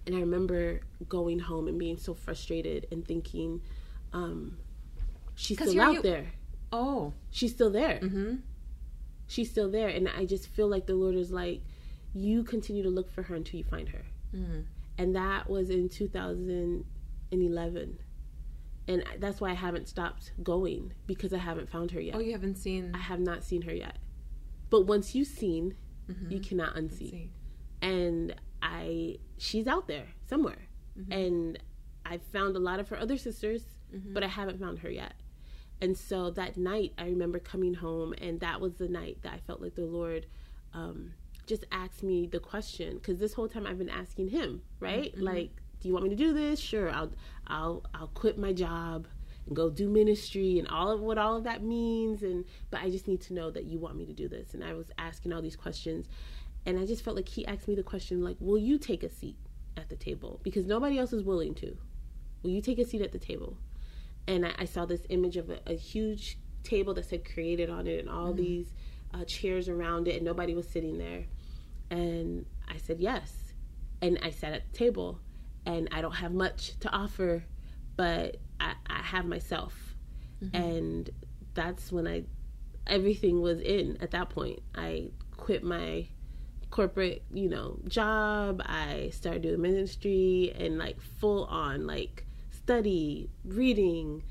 [0.06, 3.62] And I remember going home and being so frustrated and thinking,
[4.12, 4.58] um,
[5.34, 6.02] she's still out you...
[6.02, 6.26] there.
[6.74, 7.12] Oh.
[7.30, 8.00] She's still there.
[8.00, 8.37] Mm-hmm.
[9.26, 9.88] She's still there.
[9.88, 11.60] And I just feel like the Lord is like,
[12.12, 14.02] you continue to look for her until you find her.
[14.34, 14.60] Mm-hmm.
[14.98, 17.98] And that was in 2011
[18.87, 22.14] and that's why I haven't stopped going because I haven't found her yet.
[22.14, 22.92] Oh, you haven't seen?
[22.94, 23.96] I have not seen her yet.
[24.70, 25.74] But once you've seen,
[26.10, 26.30] mm-hmm.
[26.30, 27.28] you cannot unsee.
[27.80, 31.12] And I, she's out there somewhere, mm-hmm.
[31.12, 31.58] and
[32.04, 34.12] I found a lot of her other sisters, mm-hmm.
[34.12, 35.14] but I haven't found her yet.
[35.80, 39.38] And so that night, I remember coming home, and that was the night that I
[39.38, 40.26] felt like the Lord
[40.72, 41.12] um,
[41.46, 45.14] just asked me the question because this whole time I've been asking Him, right?
[45.14, 45.24] Mm-hmm.
[45.24, 46.58] Like, do you want me to do this?
[46.58, 47.12] Sure, I'll,
[47.46, 49.06] I'll, I'll quit my job
[49.46, 52.90] and go do ministry and all of what all of that means and but I
[52.90, 55.32] just need to know that you want me to do this and I was asking
[55.32, 56.06] all these questions
[56.66, 59.08] and I just felt like he asked me the question like will you take a
[59.08, 59.37] seat
[59.76, 61.76] at the table because nobody else is willing to
[62.42, 63.56] will you take a seat at the table
[64.26, 67.87] and I, I saw this image of a, a, huge table that said created on
[67.87, 68.42] it and all mm-hmm.
[68.42, 68.66] these
[69.12, 71.24] uh, chairs around it and nobody was sitting there
[71.90, 73.32] and I said yes
[74.00, 75.20] and I sat at the table
[75.66, 77.44] and I don't have much to offer
[77.96, 79.96] but I, I have myself.
[80.42, 80.56] Mm-hmm.
[80.56, 81.10] And
[81.54, 82.24] that's when I
[82.87, 84.60] everything was in at that point.
[84.74, 86.06] I quit my
[86.70, 88.62] corporate, you know, job.
[88.64, 92.23] I started doing ministry and like full on like
[92.64, 94.22] study, reading,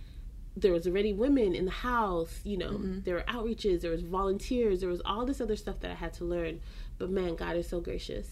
[0.56, 3.00] there was already women in the house you know mm-hmm.
[3.02, 6.13] there were outreaches there was volunteers there was all this other stuff that i had
[6.13, 6.60] to learn.
[6.98, 8.28] But man god is so gracious.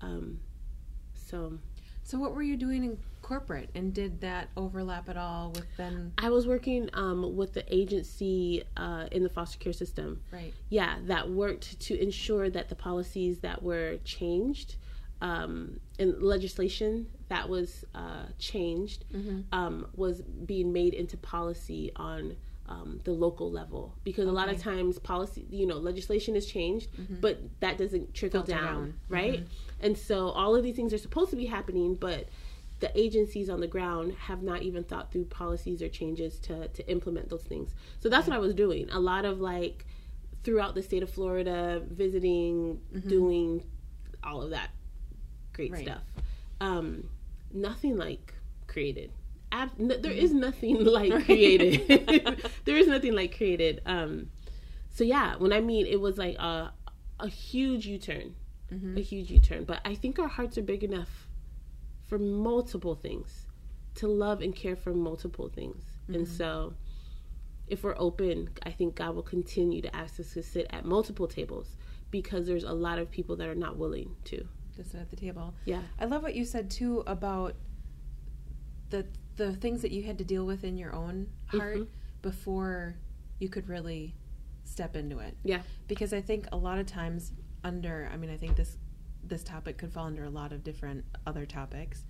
[0.00, 0.40] Um
[1.14, 1.58] so.
[2.04, 6.12] So what were you doing in corporate and did that overlap at all with then?
[6.18, 10.20] I was working um, with the agency uh, in the foster care system.
[10.32, 10.52] Right.
[10.68, 14.76] Yeah that worked to ensure that the policies that were changed
[15.20, 19.40] um, in legislation that was uh, changed mm-hmm.
[19.52, 22.36] um, was being made into policy on
[22.68, 24.30] um, the local level because okay.
[24.30, 27.16] a lot of times policy you know legislation is changed mm-hmm.
[27.20, 29.86] but that doesn't trickle down, down, right mm-hmm.
[29.86, 32.28] and so all of these things are supposed to be happening but
[32.80, 36.86] the agencies on the ground have not even thought through policies or changes to to
[36.90, 39.86] implement those things so that's what i was doing a lot of like
[40.44, 43.08] throughout the state of florida visiting mm-hmm.
[43.08, 43.62] doing
[44.22, 44.70] all of that
[45.52, 45.84] great right.
[45.84, 46.02] stuff.
[46.60, 47.08] Um,
[47.54, 48.34] nothing like
[48.66, 49.12] created.
[49.50, 51.86] Ab- no, there is nothing like created.
[52.64, 53.80] there is nothing like created.
[53.86, 54.30] Um,
[54.90, 56.72] so yeah, when I mean it was like a
[57.20, 58.34] a huge U turn,
[58.72, 58.96] mm-hmm.
[58.96, 59.64] a huge U turn.
[59.64, 61.28] But I think our hearts are big enough
[62.08, 63.46] for multiple things,
[63.96, 66.14] to love and care for multiple things, mm-hmm.
[66.14, 66.74] and so
[67.68, 71.26] if we're open, I think God will continue to ask us to sit at multiple
[71.26, 71.76] tables
[72.10, 75.16] because there's a lot of people that are not willing to to sit at the
[75.16, 75.54] table.
[75.64, 75.82] Yeah.
[75.98, 77.54] I love what you said too about
[78.90, 79.06] the
[79.36, 81.90] the things that you had to deal with in your own heart mm-hmm.
[82.20, 82.96] before
[83.38, 84.14] you could really
[84.64, 85.36] step into it.
[85.42, 85.62] Yeah.
[85.88, 87.32] Because I think a lot of times
[87.64, 88.76] under I mean I think this
[89.24, 92.04] this topic could fall under a lot of different other topics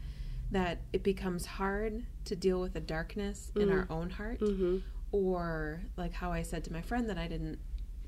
[0.51, 3.62] that it becomes hard to deal with the darkness mm-hmm.
[3.62, 4.79] in our own heart mm-hmm.
[5.11, 7.59] or like how I said to my friend that I didn't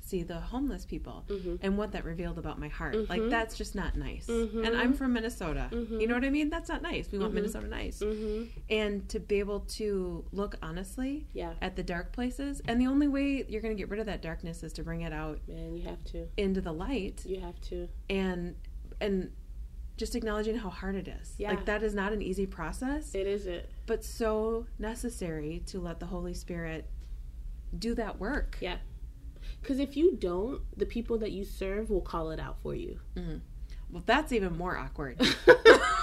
[0.05, 1.55] see the homeless people mm-hmm.
[1.61, 2.95] and what that revealed about my heart.
[2.95, 3.11] Mm-hmm.
[3.11, 4.27] Like that's just not nice.
[4.27, 4.63] Mm-hmm.
[4.63, 5.67] And I'm from Minnesota.
[5.71, 5.99] Mm-hmm.
[5.99, 6.49] You know what I mean?
[6.49, 7.11] That's not nice.
[7.11, 7.35] We want mm-hmm.
[7.35, 7.99] Minnesota nice.
[7.99, 8.43] Mm-hmm.
[8.69, 11.53] And to be able to look honestly yeah.
[11.61, 14.21] at the dark places, and the only way you're going to get rid of that
[14.21, 15.39] darkness is to bring it out.
[15.47, 17.23] Man, you have to into the light.
[17.25, 17.89] You have to.
[18.09, 18.55] And
[19.01, 19.31] and
[19.97, 21.33] just acknowledging how hard it is.
[21.37, 21.49] Yeah.
[21.49, 23.15] Like that is not an easy process.
[23.15, 23.65] It isn't.
[23.85, 26.89] But so necessary to let the Holy Spirit
[27.77, 28.57] do that work.
[28.59, 28.77] Yeah.
[29.65, 32.99] Because if you don't, the people that you serve will call it out for you.
[33.15, 33.37] Mm-hmm.
[33.89, 35.17] Well, that's even more awkward.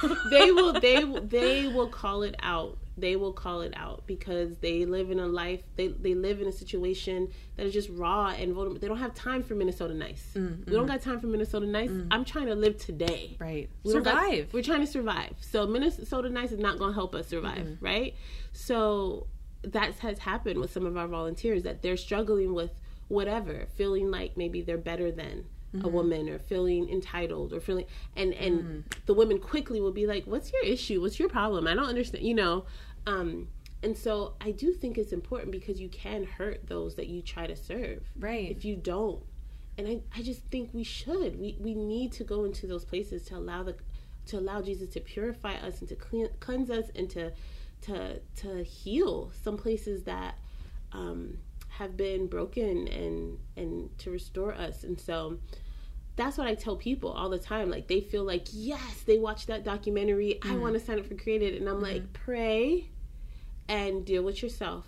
[0.31, 0.81] they will.
[0.81, 2.79] They they will call it out.
[2.97, 5.63] They will call it out because they live in a life.
[5.77, 8.81] They they live in a situation that is just raw and vulnerable.
[8.81, 10.33] They don't have time for Minnesota nice.
[10.35, 10.71] Mm-hmm.
[10.71, 11.91] We don't got time for Minnesota nice.
[11.91, 12.09] Mm-hmm.
[12.11, 13.37] I'm trying to live today.
[13.39, 13.71] Right.
[13.85, 14.47] We survive.
[14.47, 15.35] Got, we're trying to survive.
[15.41, 17.79] So Minnesota nice is not going to help us survive.
[17.81, 18.17] Right.
[18.53, 19.29] So
[19.63, 22.73] that has happened with some of our volunteers that they're struggling with
[23.13, 25.45] whatever, feeling like maybe they're better than
[25.75, 25.85] mm-hmm.
[25.85, 27.85] a woman or feeling entitled or feeling
[28.17, 28.81] and and mm-hmm.
[29.07, 31.01] the women quickly will be like, "What's your issue?
[31.01, 31.67] What's your problem?
[31.67, 32.65] I don't understand." You know,
[33.07, 33.49] um,
[33.83, 37.47] and so I do think it's important because you can hurt those that you try
[37.47, 38.03] to serve.
[38.19, 38.51] Right.
[38.51, 39.23] If you don't.
[39.79, 41.39] And I, I just think we should.
[41.39, 43.75] We we need to go into those places to allow the
[44.27, 47.33] to allow Jesus to purify us and to clean, cleanse us and to
[47.83, 50.39] to to heal some places that
[50.93, 51.39] um,
[51.83, 55.39] have been broken and and to restore us and so
[56.17, 57.71] that's what I tell people all the time.
[57.71, 60.39] Like they feel like, yes, they watched that documentary.
[60.41, 60.53] Mm-hmm.
[60.53, 61.85] I want to sign up for Created, and I'm mm-hmm.
[61.85, 62.91] like, pray
[63.69, 64.87] and deal with yourself,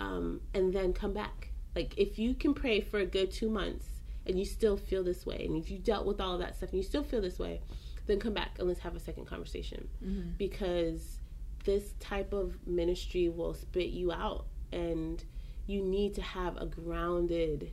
[0.00, 1.48] um, and then come back.
[1.74, 3.86] Like if you can pray for a good two months
[4.26, 6.70] and you still feel this way, and if you dealt with all of that stuff
[6.70, 7.60] and you still feel this way,
[8.06, 10.30] then come back and let's have a second conversation mm-hmm.
[10.38, 11.18] because
[11.64, 15.24] this type of ministry will spit you out and
[15.66, 17.72] you need to have a grounded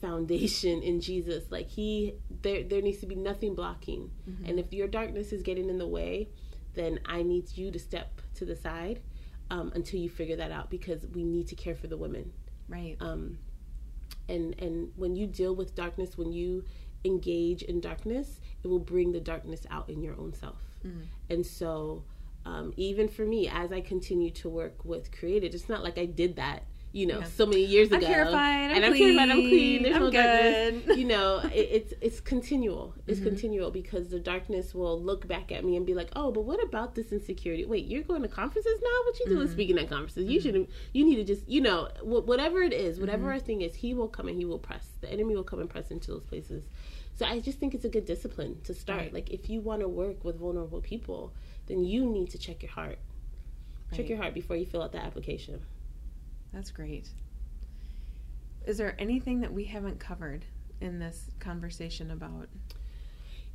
[0.00, 1.44] foundation in Jesus.
[1.50, 4.10] Like he there there needs to be nothing blocking.
[4.28, 4.46] Mm-hmm.
[4.46, 6.28] And if your darkness is getting in the way,
[6.74, 9.00] then I need you to step to the side
[9.50, 12.32] um, until you figure that out because we need to care for the women.
[12.68, 12.96] Right.
[13.00, 13.38] Um
[14.28, 16.64] and and when you deal with darkness, when you
[17.04, 20.62] engage in darkness, it will bring the darkness out in your own self.
[20.86, 21.06] Mm.
[21.30, 22.04] And so
[22.44, 26.06] um, even for me, as I continue to work with Created, it's not like I
[26.06, 27.24] did that you know, yeah.
[27.24, 27.96] so many years ago.
[27.96, 28.70] I'm purified.
[28.70, 29.18] I'm and I'm clean.
[29.18, 29.82] I'm clean.
[29.82, 30.74] There's I'm no good.
[30.74, 30.98] darkness.
[31.02, 32.94] You know, it, it's it's continual.
[33.06, 33.28] It's mm-hmm.
[33.28, 36.62] continual because the darkness will look back at me and be like, "Oh, but what
[36.62, 37.64] about this insecurity?
[37.64, 38.98] Wait, you're going to conferences now?
[39.04, 39.52] What you doing mm-hmm.
[39.52, 40.28] speaking at conferences?
[40.28, 40.48] You mm-hmm.
[40.48, 40.68] should.
[40.92, 43.32] You need to just, you know, whatever it is, whatever mm-hmm.
[43.32, 44.86] our thing is, he will come and he will press.
[45.00, 46.64] The enemy will come and press into those places.
[47.14, 49.00] So I just think it's a good discipline to start.
[49.00, 49.14] Right.
[49.14, 51.32] Like if you want to work with vulnerable people,
[51.66, 52.98] then you need to check your heart.
[53.90, 53.98] Right.
[53.98, 55.62] Check your heart before you fill out the application.
[56.52, 57.08] That's great.
[58.66, 60.44] Is there anything that we haven't covered
[60.80, 62.48] in this conversation about?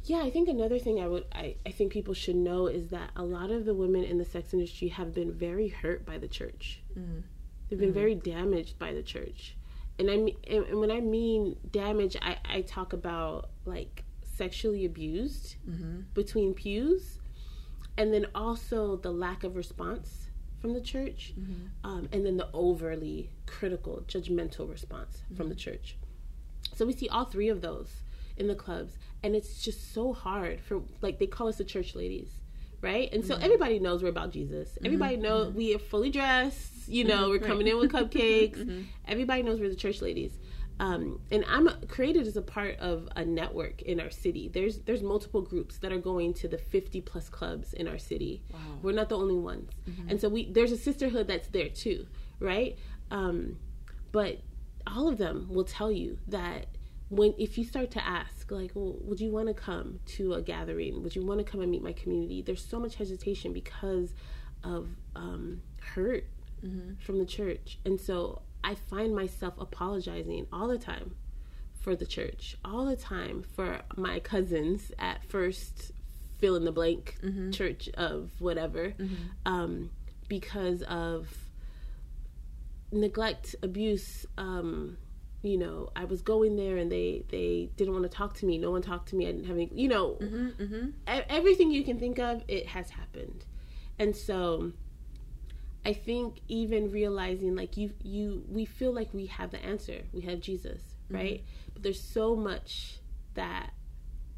[0.03, 3.11] Yeah, I think another thing I would I, I think people should know is that
[3.15, 6.27] a lot of the women in the sex industry have been very hurt by the
[6.27, 6.81] church.
[6.97, 7.23] Mm.
[7.69, 9.55] They've been very damaged by the church.
[9.99, 14.85] And I mean, and, and when I mean damage, I, I talk about like sexually
[14.85, 15.55] abused
[16.13, 17.19] between pews,
[17.97, 20.26] and then also the lack of response
[20.59, 21.67] from the church, mm-hmm.
[21.83, 25.71] um, and then the overly critical, judgmental response from the mm-hmm.
[25.71, 25.95] church.
[26.75, 27.89] So we see all three of those
[28.37, 31.95] in the clubs, and it's just so hard for like they call us the church
[31.95, 32.29] ladies,
[32.81, 33.11] right?
[33.13, 33.43] And so mm-hmm.
[33.43, 34.77] everybody knows we're about Jesus.
[34.83, 36.87] Everybody knows we are fully dressed.
[36.87, 38.85] You know, we're coming in with cupcakes.
[39.07, 40.31] Everybody knows we're the church ladies.
[40.79, 44.47] Um, and I'm created as a part of a network in our city.
[44.47, 48.43] There's there's multiple groups that are going to the 50 plus clubs in our city.
[48.83, 49.71] We're not the only ones,
[50.09, 52.05] and so we there's a sisterhood that's there too,
[52.39, 52.77] right?
[53.09, 53.57] Um,
[54.11, 54.39] but
[54.85, 56.67] all of them will tell you that
[57.09, 60.41] when if you start to ask like well, would you want to come to a
[60.41, 61.01] gathering?
[61.03, 62.41] Would you want to come and meet my community?
[62.41, 64.13] There's so much hesitation because
[64.63, 66.25] of um, hurt
[66.99, 67.79] from the church.
[67.85, 71.15] And so i find myself apologizing all the time
[71.79, 75.91] for the church all the time for my cousins at first
[76.39, 77.17] fill in the blank
[77.51, 78.93] church of whatever
[79.45, 79.89] um,
[80.27, 81.27] because of
[82.91, 84.97] neglect abuse um
[85.43, 88.57] you know i was going there and they they didn't want to talk to me
[88.57, 90.17] no one talked to me i didn't have any you know
[91.07, 93.45] e- everything you can think of it has happened.
[93.99, 94.71] And so
[95.87, 100.01] i think even realizing like you you we feel like we have the answer.
[100.13, 101.43] We have jesus right?
[101.73, 102.99] But there's so much
[103.33, 103.71] that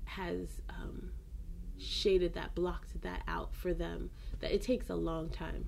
[0.05, 1.12] has um
[1.77, 4.09] shaded that blocked that out for them
[4.39, 5.65] that it takes a long time.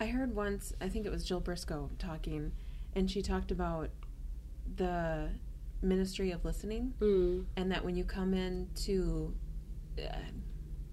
[0.00, 2.52] I heard once, I think it was Jill Briscoe talking,
[2.94, 3.90] and she talked about
[4.76, 5.30] the
[5.80, 7.44] ministry of listening, mm.
[7.56, 9.34] and that when you come into,
[9.98, 10.16] uh,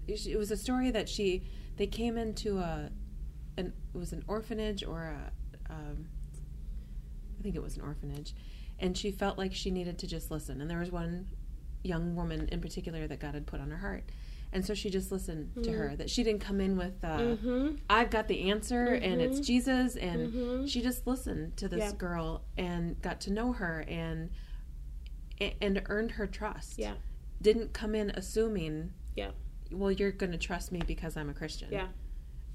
[0.06, 1.42] it was a story that she
[1.76, 2.90] they came into a,
[3.56, 5.32] an it was an orphanage or a,
[5.72, 6.06] um,
[7.38, 8.34] I think it was an orphanage,
[8.78, 11.26] and she felt like she needed to just listen, and there was one
[11.82, 14.04] young woman in particular that God had put on her heart.
[14.52, 15.94] And so she just listened to her.
[15.94, 17.78] That she didn't come in with, uh, Mhm.
[17.88, 19.44] "I've got the answer and it's Mhm.
[19.44, 20.68] Jesus," and Mhm.
[20.68, 21.92] she just listened to this Yeah.
[21.96, 24.30] girl and got to know her and
[25.62, 26.78] and earned her trust.
[26.78, 26.96] Yeah.
[27.40, 29.30] Didn't come in assuming, Yeah.
[29.70, 31.68] well, you're going to trust me because I'm a Christian.
[31.72, 31.88] Yeah.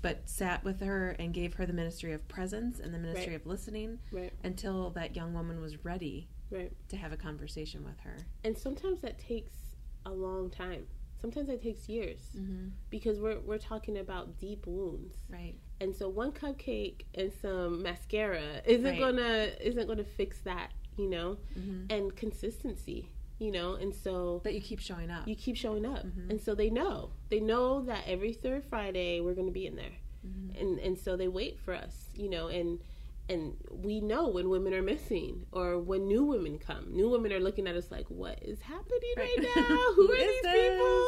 [0.05, 3.41] But sat with her and gave her the ministry of presence and the ministry Right.
[3.41, 4.31] of listening Right.
[4.43, 6.71] until that young woman was ready Right.
[6.89, 8.15] to have a conversation with her.
[8.43, 10.85] And sometimes that takes a long time.
[11.19, 12.67] Sometimes that takes years Mm-hmm.
[12.91, 15.15] because we're we're talking about deep wounds.
[15.27, 15.55] Right.
[15.81, 21.39] And so one cupcake and some mascara isn't gonna isn't gonna fix that, you know.
[21.57, 21.85] Mm-hmm.
[21.89, 23.73] And consistency, you know.
[23.75, 25.27] And so But you keep showing up.
[25.27, 26.29] you keep showing up, Mhm.
[26.29, 29.95] and so they know they know that every third Friday we're gonna be in there,
[30.25, 30.59] Mhm.
[30.61, 32.47] and and so they wait for us, you know.
[32.47, 32.79] And
[33.27, 36.95] and we know when women are missing or when new women come.
[36.95, 39.47] New women are looking at us like, "What is happening right, Right.
[39.55, 39.63] now?
[39.95, 40.71] Who Who are these this?
[40.71, 41.07] people?"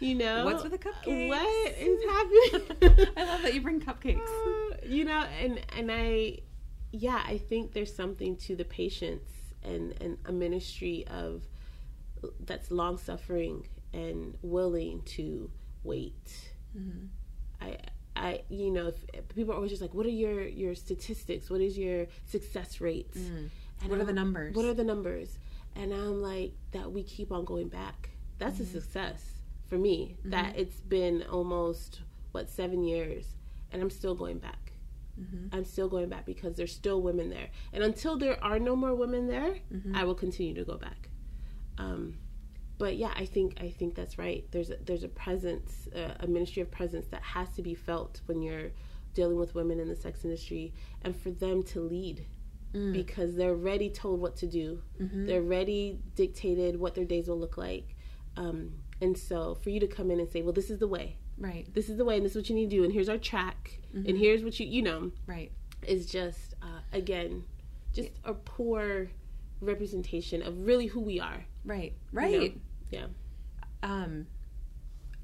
[0.00, 1.28] You know, What's with the cupcakes?
[1.28, 3.08] What is happening?
[3.18, 4.20] I love that you bring cupcakes.
[4.46, 6.38] Uh, you know, and and I,
[6.92, 9.30] yeah, I think there's something to the patience
[9.62, 11.46] and and a ministry of
[12.40, 15.50] that's long suffering and willing to
[15.84, 16.52] wait.
[16.76, 17.06] Mm-hmm.
[17.60, 17.76] I
[18.16, 21.50] I you know if, people are always just like, what are your your statistics?
[21.50, 23.12] What is your success rate?
[23.14, 23.48] Mm.
[23.86, 24.54] What are the I'm- numbers?
[24.56, 25.38] What are the numbers?
[25.76, 28.10] And I'm like that we keep on going back.
[28.38, 28.76] That's Mm-hmm.
[28.78, 29.22] a success
[29.68, 30.16] for me.
[30.24, 32.00] That it's been almost
[32.32, 33.24] what seven years,
[33.72, 34.72] and I'm still going back.
[35.20, 35.54] Mm-hmm.
[35.56, 38.94] I'm still going back because there's still women there, and until there are no more
[38.94, 39.94] women there, Mm-hmm.
[39.96, 41.07] I will continue to go back.
[41.78, 42.18] Um,
[42.78, 44.44] but yeah, I think I think that's right.
[44.50, 48.20] There's a, there's a presence, uh, a ministry of presence that has to be felt
[48.26, 48.70] when you're
[49.14, 52.26] dealing with women in the sex industry, and for them to lead
[52.74, 52.92] Mm.
[52.92, 54.82] because they're already told what to do.
[55.00, 55.24] Mm-hmm.
[55.24, 57.96] They're already dictated what their days will look like.
[58.36, 61.16] Um, and so for you to come in and say, well, this is the way,
[61.38, 61.66] Right.
[61.72, 63.16] this is the way, and this is what you need to do, and here's our
[63.16, 64.06] track, Mm-hmm.
[64.10, 65.50] and here's what you, you know, Right.
[65.86, 67.44] is just, uh, again,
[67.94, 69.08] just a poor
[69.62, 71.44] representation of really who we are.
[71.64, 71.92] Right.
[72.12, 72.54] you Right.
[72.54, 72.60] know?
[72.90, 73.06] Yeah.
[73.82, 74.26] Um,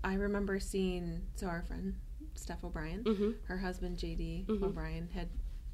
[0.02, 1.94] I remember seeing so our friend
[2.34, 3.30] Steph O'Brien, Mm-hmm.
[3.44, 4.62] her husband JD Mhm.
[4.62, 5.28] O'Brien had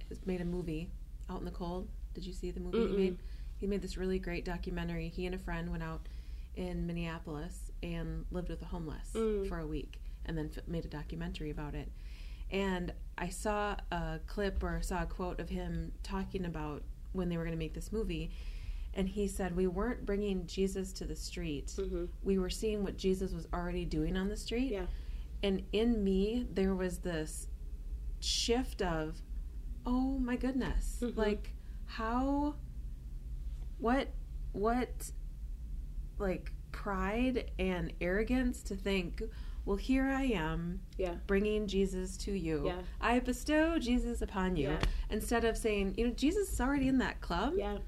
[0.08, 0.90] has made a movie
[1.28, 1.88] out in the cold.
[2.14, 2.90] Did you see the movie Mm-mm.
[2.90, 3.18] he made?
[3.58, 5.08] He made this really great documentary.
[5.08, 6.08] He and a friend went out
[6.56, 9.48] in Minneapolis and lived with the homeless Mm.
[9.48, 11.90] for a week, and then f- made a documentary about it.
[12.50, 16.82] And I saw a clip or saw a quote of him talking about
[17.12, 18.30] when they were going to make this movie.
[18.94, 21.68] And he said, We weren't bringing Jesus to the street.
[21.78, 22.06] Mm-hmm.
[22.22, 24.72] We were seeing what Jesus was already doing on the street.
[24.72, 24.86] Yeah.
[25.42, 27.46] And in me, there was this
[28.20, 29.22] shift of,
[29.86, 30.98] oh my goodness.
[31.02, 31.16] Mhm.
[31.16, 31.54] Like
[31.86, 32.56] how
[33.78, 34.08] what
[34.52, 35.10] what
[36.18, 39.22] like pride and arrogance to think,
[39.64, 41.14] well here I am Yeah.
[41.26, 42.64] bringing Jesus to you.
[42.66, 42.82] Yeah.
[43.00, 44.80] I bestow Jesus upon you Yeah.
[45.08, 47.78] instead of saying, you know, Jesus is already in that club Yeah.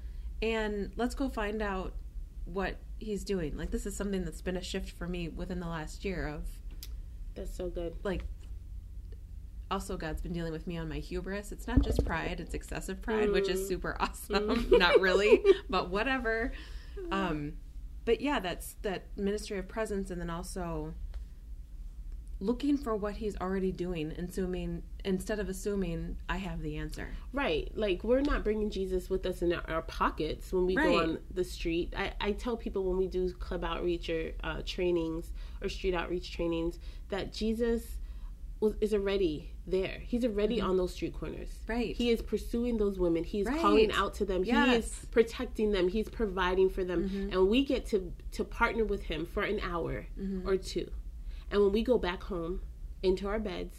[0.41, 1.93] And let's go find out
[2.45, 3.57] what he's doing.
[3.57, 6.43] Like this is something that's been a shift for me within the last year of
[7.35, 7.95] That's so good.
[8.03, 8.25] like
[9.71, 11.51] also God's been dealing with me on my hubris.
[11.51, 13.67] It's not just pride, it's excessive pride, which is Mm.
[13.67, 14.49] super awesome.
[14.49, 14.77] Mm.
[14.79, 16.51] not really, but whatever.
[17.11, 17.53] Um
[18.05, 20.93] but yeah, that's that ministry of presence and then also
[22.43, 27.07] looking for what he's already doing assuming instead of assuming I have the answer.
[27.31, 27.71] Right.
[27.75, 30.89] Like we're not bringing Jesus with us in our, our pockets when we Right.
[30.89, 31.93] go on the street.
[31.95, 35.31] I, I tell people when we do club outreach or uh, trainings
[35.61, 36.79] or street outreach trainings
[37.09, 37.83] that Jesus
[38.59, 39.99] was, is already there.
[40.01, 41.49] He's already on those street corners.
[41.49, 41.71] Mm-hmm.
[41.71, 41.95] Right.
[41.95, 43.23] He is pursuing those women.
[43.23, 43.59] He's Right.
[43.59, 44.43] calling out to them.
[44.43, 45.87] He is protecting them.
[45.87, 47.09] He's providing for them.
[47.09, 47.31] Mm-hmm.
[47.33, 50.47] And we get to to partner with him for an hour Mm-hmm.
[50.47, 50.89] or two.
[51.53, 52.59] And when we go back home
[53.03, 53.77] into our beds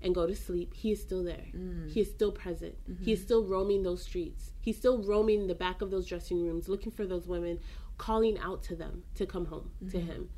[0.00, 1.46] and go to sleep, he is still there.
[1.54, 1.90] Mm.
[1.90, 2.76] He is still present.
[2.86, 3.10] He Mm-hmm.
[3.10, 4.52] is still roaming those streets.
[4.60, 7.58] He's still roaming the back of those dressing rooms, looking for those women,
[7.98, 10.06] calling out to them to come home to Mm-hmm.
[10.06, 10.28] him.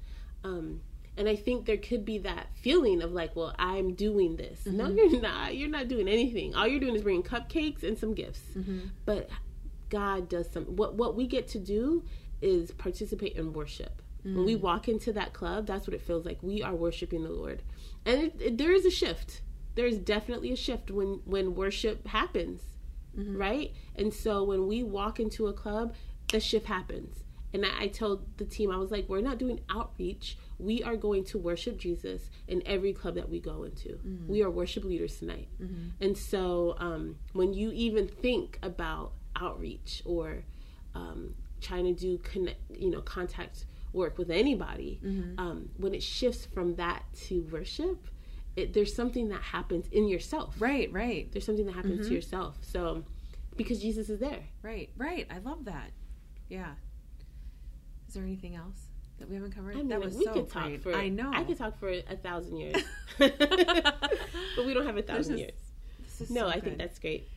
[0.45, 0.81] Um,
[1.17, 4.65] and I think there could be that feeling of like, well, I'm doing this.
[4.65, 4.97] No, Mm-hmm.
[5.15, 5.57] you're not.
[5.57, 6.55] You're not doing anything.
[6.55, 8.41] All you're doing is bringing cupcakes and some gifts.
[8.57, 8.79] Mm-hmm.
[9.05, 9.29] But
[9.91, 10.65] God does some.
[10.77, 12.05] What what we get to do
[12.41, 14.01] is participate in worship.
[14.25, 16.39] When we walk into that club, that's what it feels like.
[16.43, 17.63] We are worshiping the Lord,
[18.05, 19.43] and it, it, there is a shift.
[19.75, 22.63] There is definitely a shift when when worship happens,
[23.37, 23.73] right?
[23.97, 25.95] And so when we walk into a club,
[26.33, 27.25] the shift happens.
[27.55, 30.37] And I, I told the team, I was like, we're not doing outreach.
[30.59, 33.99] We are going to worship Jesus in every club that we go into.
[34.29, 35.49] We are worship leaders tonight.
[36.01, 40.45] And so um, when you even think about outreach or
[40.95, 45.01] um, trying to do connect, you know, contact work with anybody,
[45.39, 48.09] um, when it shifts from that to worship,
[48.57, 50.57] it, there's something that happens in yourself.
[50.59, 51.31] Right, right.
[51.33, 52.57] There's something that happens to yourself.
[52.61, 53.05] So
[53.57, 54.45] because Jesus is there.
[54.63, 55.27] Right, right.
[55.31, 55.91] I love that.
[56.49, 56.73] Yeah.
[58.09, 58.87] Is there anything else
[59.19, 59.75] that we haven't covered?
[59.75, 60.83] I mean, that was we so could talk great.
[60.83, 60.95] for.
[60.95, 61.31] I know.
[61.33, 62.83] I could talk for a thousand years,
[63.19, 66.31] but we don't have a thousand is- years.
[66.31, 67.29] No, so I think that's great.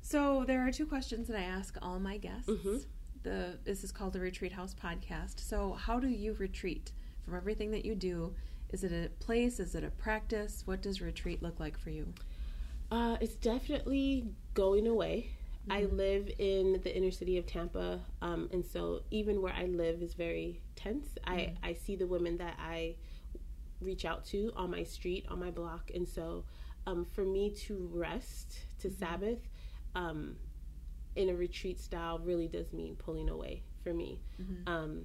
[0.00, 2.48] So there are two questions that I ask all my guests.
[2.48, 2.84] Mhm.
[3.22, 5.38] The this is called the Retreat House podcast.
[5.40, 6.92] So how do you retreat
[7.24, 8.34] from everything that you do?
[8.70, 9.60] Is it a place?
[9.60, 10.62] Is it a practice?
[10.64, 12.12] What does retreat look like for you?
[12.90, 15.30] Uh, it's definitely going away.
[15.70, 20.02] I live in the inner city of Tampa, um, and so even where I live
[20.02, 21.06] is very tense.
[21.24, 22.96] I, I see the women that I
[23.80, 26.44] reach out to on my street, on my block, and so
[26.86, 29.38] um, for me to rest, to Sabbath,
[29.94, 30.36] um,
[31.16, 34.20] in a retreat style really does mean pulling away for me.
[34.40, 34.68] Mm-hmm.
[34.72, 35.04] Um,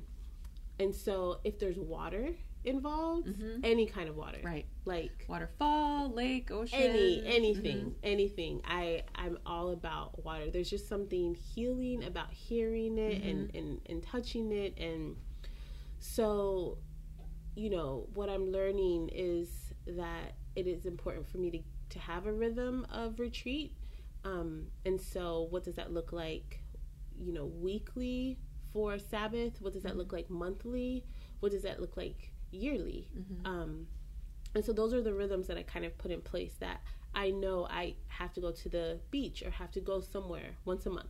[0.79, 2.29] and so if there's water
[2.63, 3.61] involved, mm-hmm.
[3.63, 4.65] any kind of water, Right.
[4.85, 6.79] like Waterfall, lake, ocean.
[6.79, 7.27] any mm-hmm.
[7.27, 8.61] anything anything.
[8.65, 10.49] I i'm all about water.
[10.51, 14.77] There's just something healing about hearing it and, and and touching it.
[14.77, 15.15] And
[15.99, 16.77] so
[17.55, 19.49] you know what i'm learning is
[19.87, 23.73] that it is important for me to to have a rhythm of retreat
[24.23, 26.61] um and so what does that look like
[27.19, 28.37] you know weekly
[28.73, 29.61] for sabbath?
[29.61, 31.05] What does that look like monthly?
[31.39, 33.09] What does that look like yearly?
[33.45, 33.87] Um
[34.55, 36.81] and so those are the rhythms that I kind of put in place that
[37.13, 40.85] I know I have to go to the beach or have to go somewhere once
[40.85, 41.09] a month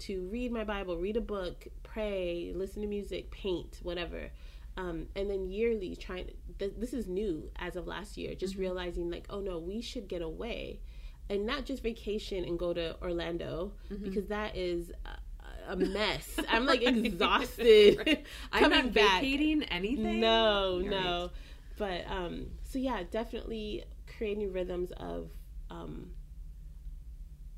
[0.00, 4.30] to read my Bible, read a book, pray, listen to music, paint, whatever.
[4.76, 9.10] Um, and then yearly, trying th- this is new as of last year, just realizing
[9.10, 10.80] like, oh no, we should get away
[11.30, 14.90] and not just vacation and go to Orlando because that is
[15.68, 16.38] a, mess.
[16.50, 19.20] I'm like exhausted I'm coming not back.
[19.22, 20.20] vacating anything.
[20.20, 21.30] No, You're no.
[21.78, 23.84] But um so yeah, definitely
[24.18, 25.30] creating rhythms of
[25.70, 26.10] um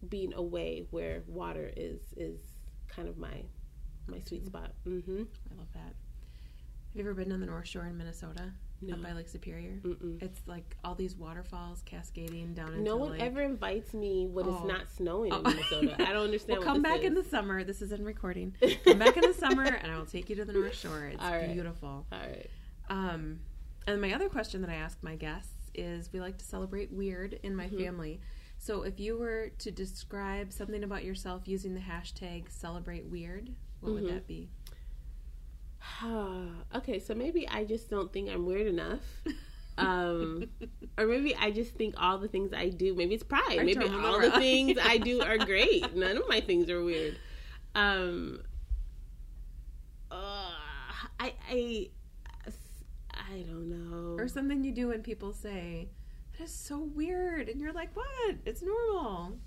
[0.09, 2.39] being away where water is is
[2.89, 3.43] kind of my
[4.07, 4.73] my sweet spot.
[4.87, 5.27] Mhm.
[5.51, 5.81] I love that.
[5.83, 5.95] Have
[6.95, 8.53] you ever been on the North Shore in Minnesota?
[8.87, 8.95] No.
[8.95, 9.81] Up by Lake Superior?
[9.83, 10.23] Mm-mm.
[10.23, 13.23] It's like all these waterfalls cascading down No the one lake.
[13.23, 14.57] ever invites me when Oh.
[14.57, 15.37] it's not snowing Oh.
[15.39, 15.97] in Minnesota.
[16.07, 16.59] I don't understand.
[16.61, 17.65] Well, come back in the summer.
[17.65, 18.55] This is in recording.
[18.85, 21.07] Come back in the summer, and I will take you to the North Shore.
[21.07, 21.53] It's All right.
[21.53, 22.07] beautiful.
[22.13, 22.51] All right.
[22.89, 23.41] Um,
[23.87, 27.39] and my other question that I ask my guests is: We like to celebrate weird
[27.43, 27.79] in my Mhm.
[27.85, 28.21] family.
[28.59, 33.91] So, if you were to describe something about yourself using the hashtag Celebrate Weird, what
[33.93, 33.95] Mhm.
[33.95, 34.49] would that be?
[36.75, 39.01] Okay, so maybe I just don't think I'm weird enough.
[39.77, 40.49] Um,
[40.99, 43.65] or maybe I just think all the things I do, maybe it's pride.
[43.65, 45.95] Maybe all the things I do are great.
[45.97, 47.19] None of my things are weird.
[47.75, 48.43] Um,
[50.11, 50.53] uh,
[51.19, 51.89] I, I,
[53.13, 54.17] I don't know.
[54.23, 55.89] or something you do when people say
[56.39, 59.39] that is so weird and you're like what it's normal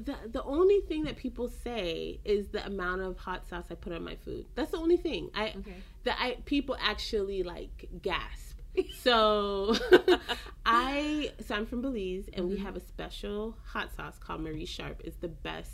[0.00, 3.92] the the only thing that people say is the amount of hot sauce I put
[3.92, 4.46] on my food.
[4.54, 5.30] That's the only thing.
[5.34, 5.74] I Okay.
[6.04, 8.46] that I people actually like gasp.
[9.00, 9.74] So
[10.66, 12.64] I so I'm from Belize and we mm-hmm.
[12.64, 15.00] have a special hot sauce called Marie Sharp.
[15.04, 15.72] It's the best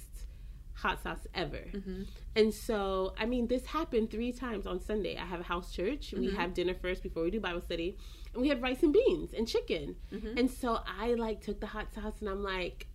[0.73, 1.65] hot sauce ever.
[1.73, 2.03] Mm-hmm.
[2.35, 5.19] And so I mean this happened three times on Sunday.
[5.19, 6.15] I have a house church.
[6.17, 6.37] We mm-hmm.
[6.37, 7.99] have dinner first before we do Bible study.
[8.33, 9.97] And we have rice and beans and chicken.
[10.39, 12.87] And so I like took the hot sauce and I'm like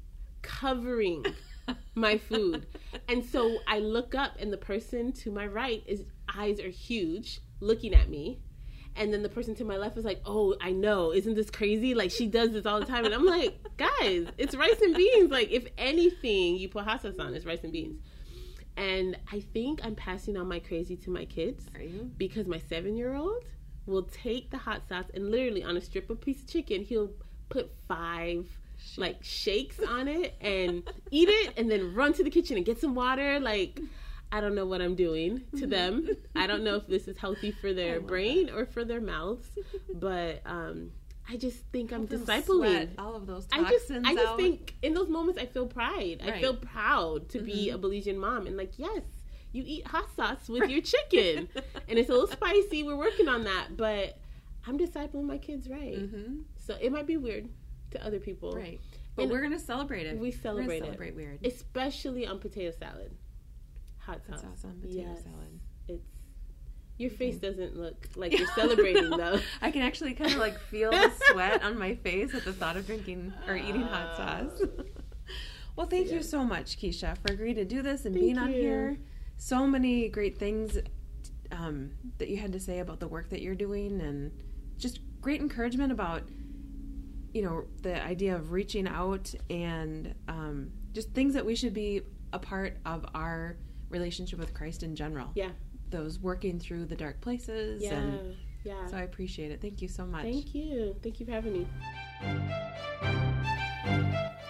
[0.41, 1.25] covering
[1.95, 2.67] my food.
[3.07, 7.41] And so I look up and the person to my right is eyes are huge
[7.59, 8.39] looking at me.
[8.95, 11.13] And then the person to my left is like, "Oh, I know.
[11.13, 11.93] Isn't this crazy?
[11.93, 15.31] Like she does this all the time." And I'm like, "Guys, it's rice and beans.
[15.31, 18.01] Like if anything you put hot sauce on, it's rice and beans."
[18.75, 22.59] And I think I'm passing on my crazy to my kids are you because my
[22.59, 23.43] seven year old
[23.85, 27.11] will take the hot sauce and literally on a strip of piece of chicken, he'll
[27.49, 28.47] put five
[28.97, 32.79] like shakes on it and eat it and then run to the kitchen and get
[32.79, 33.39] some water.
[33.39, 33.79] Like,
[34.31, 36.07] I don't know what I'm doing to them.
[36.35, 39.47] I don't know if this is healthy for their brain or for their mouths,
[39.93, 40.91] but um,
[41.27, 42.89] I just think I'm discipling.
[42.97, 44.37] all of those I just, I just out.
[44.37, 46.21] think in those moments I feel pride.
[46.25, 49.01] I feel proud to be a Belizean mom, and like, yes,
[49.51, 51.49] you eat hot sauce with your chicken,
[51.87, 52.83] and it's a little spicy.
[52.83, 54.17] We're working on that, but
[54.67, 55.97] I'm discipling my kids right.
[55.97, 56.41] Mhm.
[56.57, 57.49] So it might be weird
[57.91, 58.79] to other people, right
[59.15, 61.15] but And we're gonna celebrate it we We're celebrate it.
[61.15, 63.11] weird especially on potato salad.
[63.99, 64.41] Hot sauce.
[64.41, 65.23] Hot sauce on potato Yes.
[65.23, 65.59] salad.
[65.87, 66.05] It's
[66.97, 69.39] your face doesn't look like you're celebrating though.
[69.61, 72.75] I can actually kind of like feel the sweat on my face at the thought
[72.77, 74.61] of drinking or eating hot sauce.
[75.75, 76.15] well, thank Yeah.
[76.15, 78.59] you so much, Keisha, for agreeing to do this and Thank being on you.
[78.61, 78.97] here.
[79.37, 80.77] So many great things
[81.51, 84.31] um, that you had to say about the work that you're doing, and
[84.77, 86.23] just great encouragement about
[87.33, 92.01] you know the idea of reaching out and um, just things that we should be
[92.33, 93.57] a part of our
[93.89, 95.27] relationship with Christ in general.
[95.35, 95.49] Yeah.
[95.89, 97.81] Those working through the dark places.
[97.83, 97.95] Yeah.
[97.95, 98.85] And Yeah.
[98.87, 99.61] so I appreciate it.
[99.61, 100.23] Thank you so much.
[100.23, 100.95] Thank you.
[101.01, 101.67] Thank you for having me.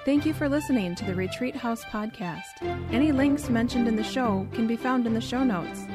[0.06, 2.62] Thank you for listening to the Retreat House podcast.
[2.92, 5.86] Any links mentioned in the show can be found in the show notes.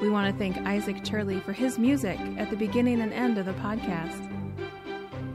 [0.00, 3.44] We want to thank Isaac Turley for his music at the beginning and end of
[3.46, 4.26] the podcast.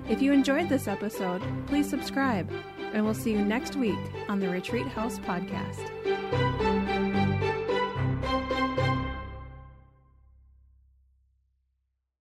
[0.07, 2.51] If you enjoyed this episode, please subscribe,
[2.93, 3.97] and we'll see you next week
[4.29, 6.44] on the Retreat House podcast.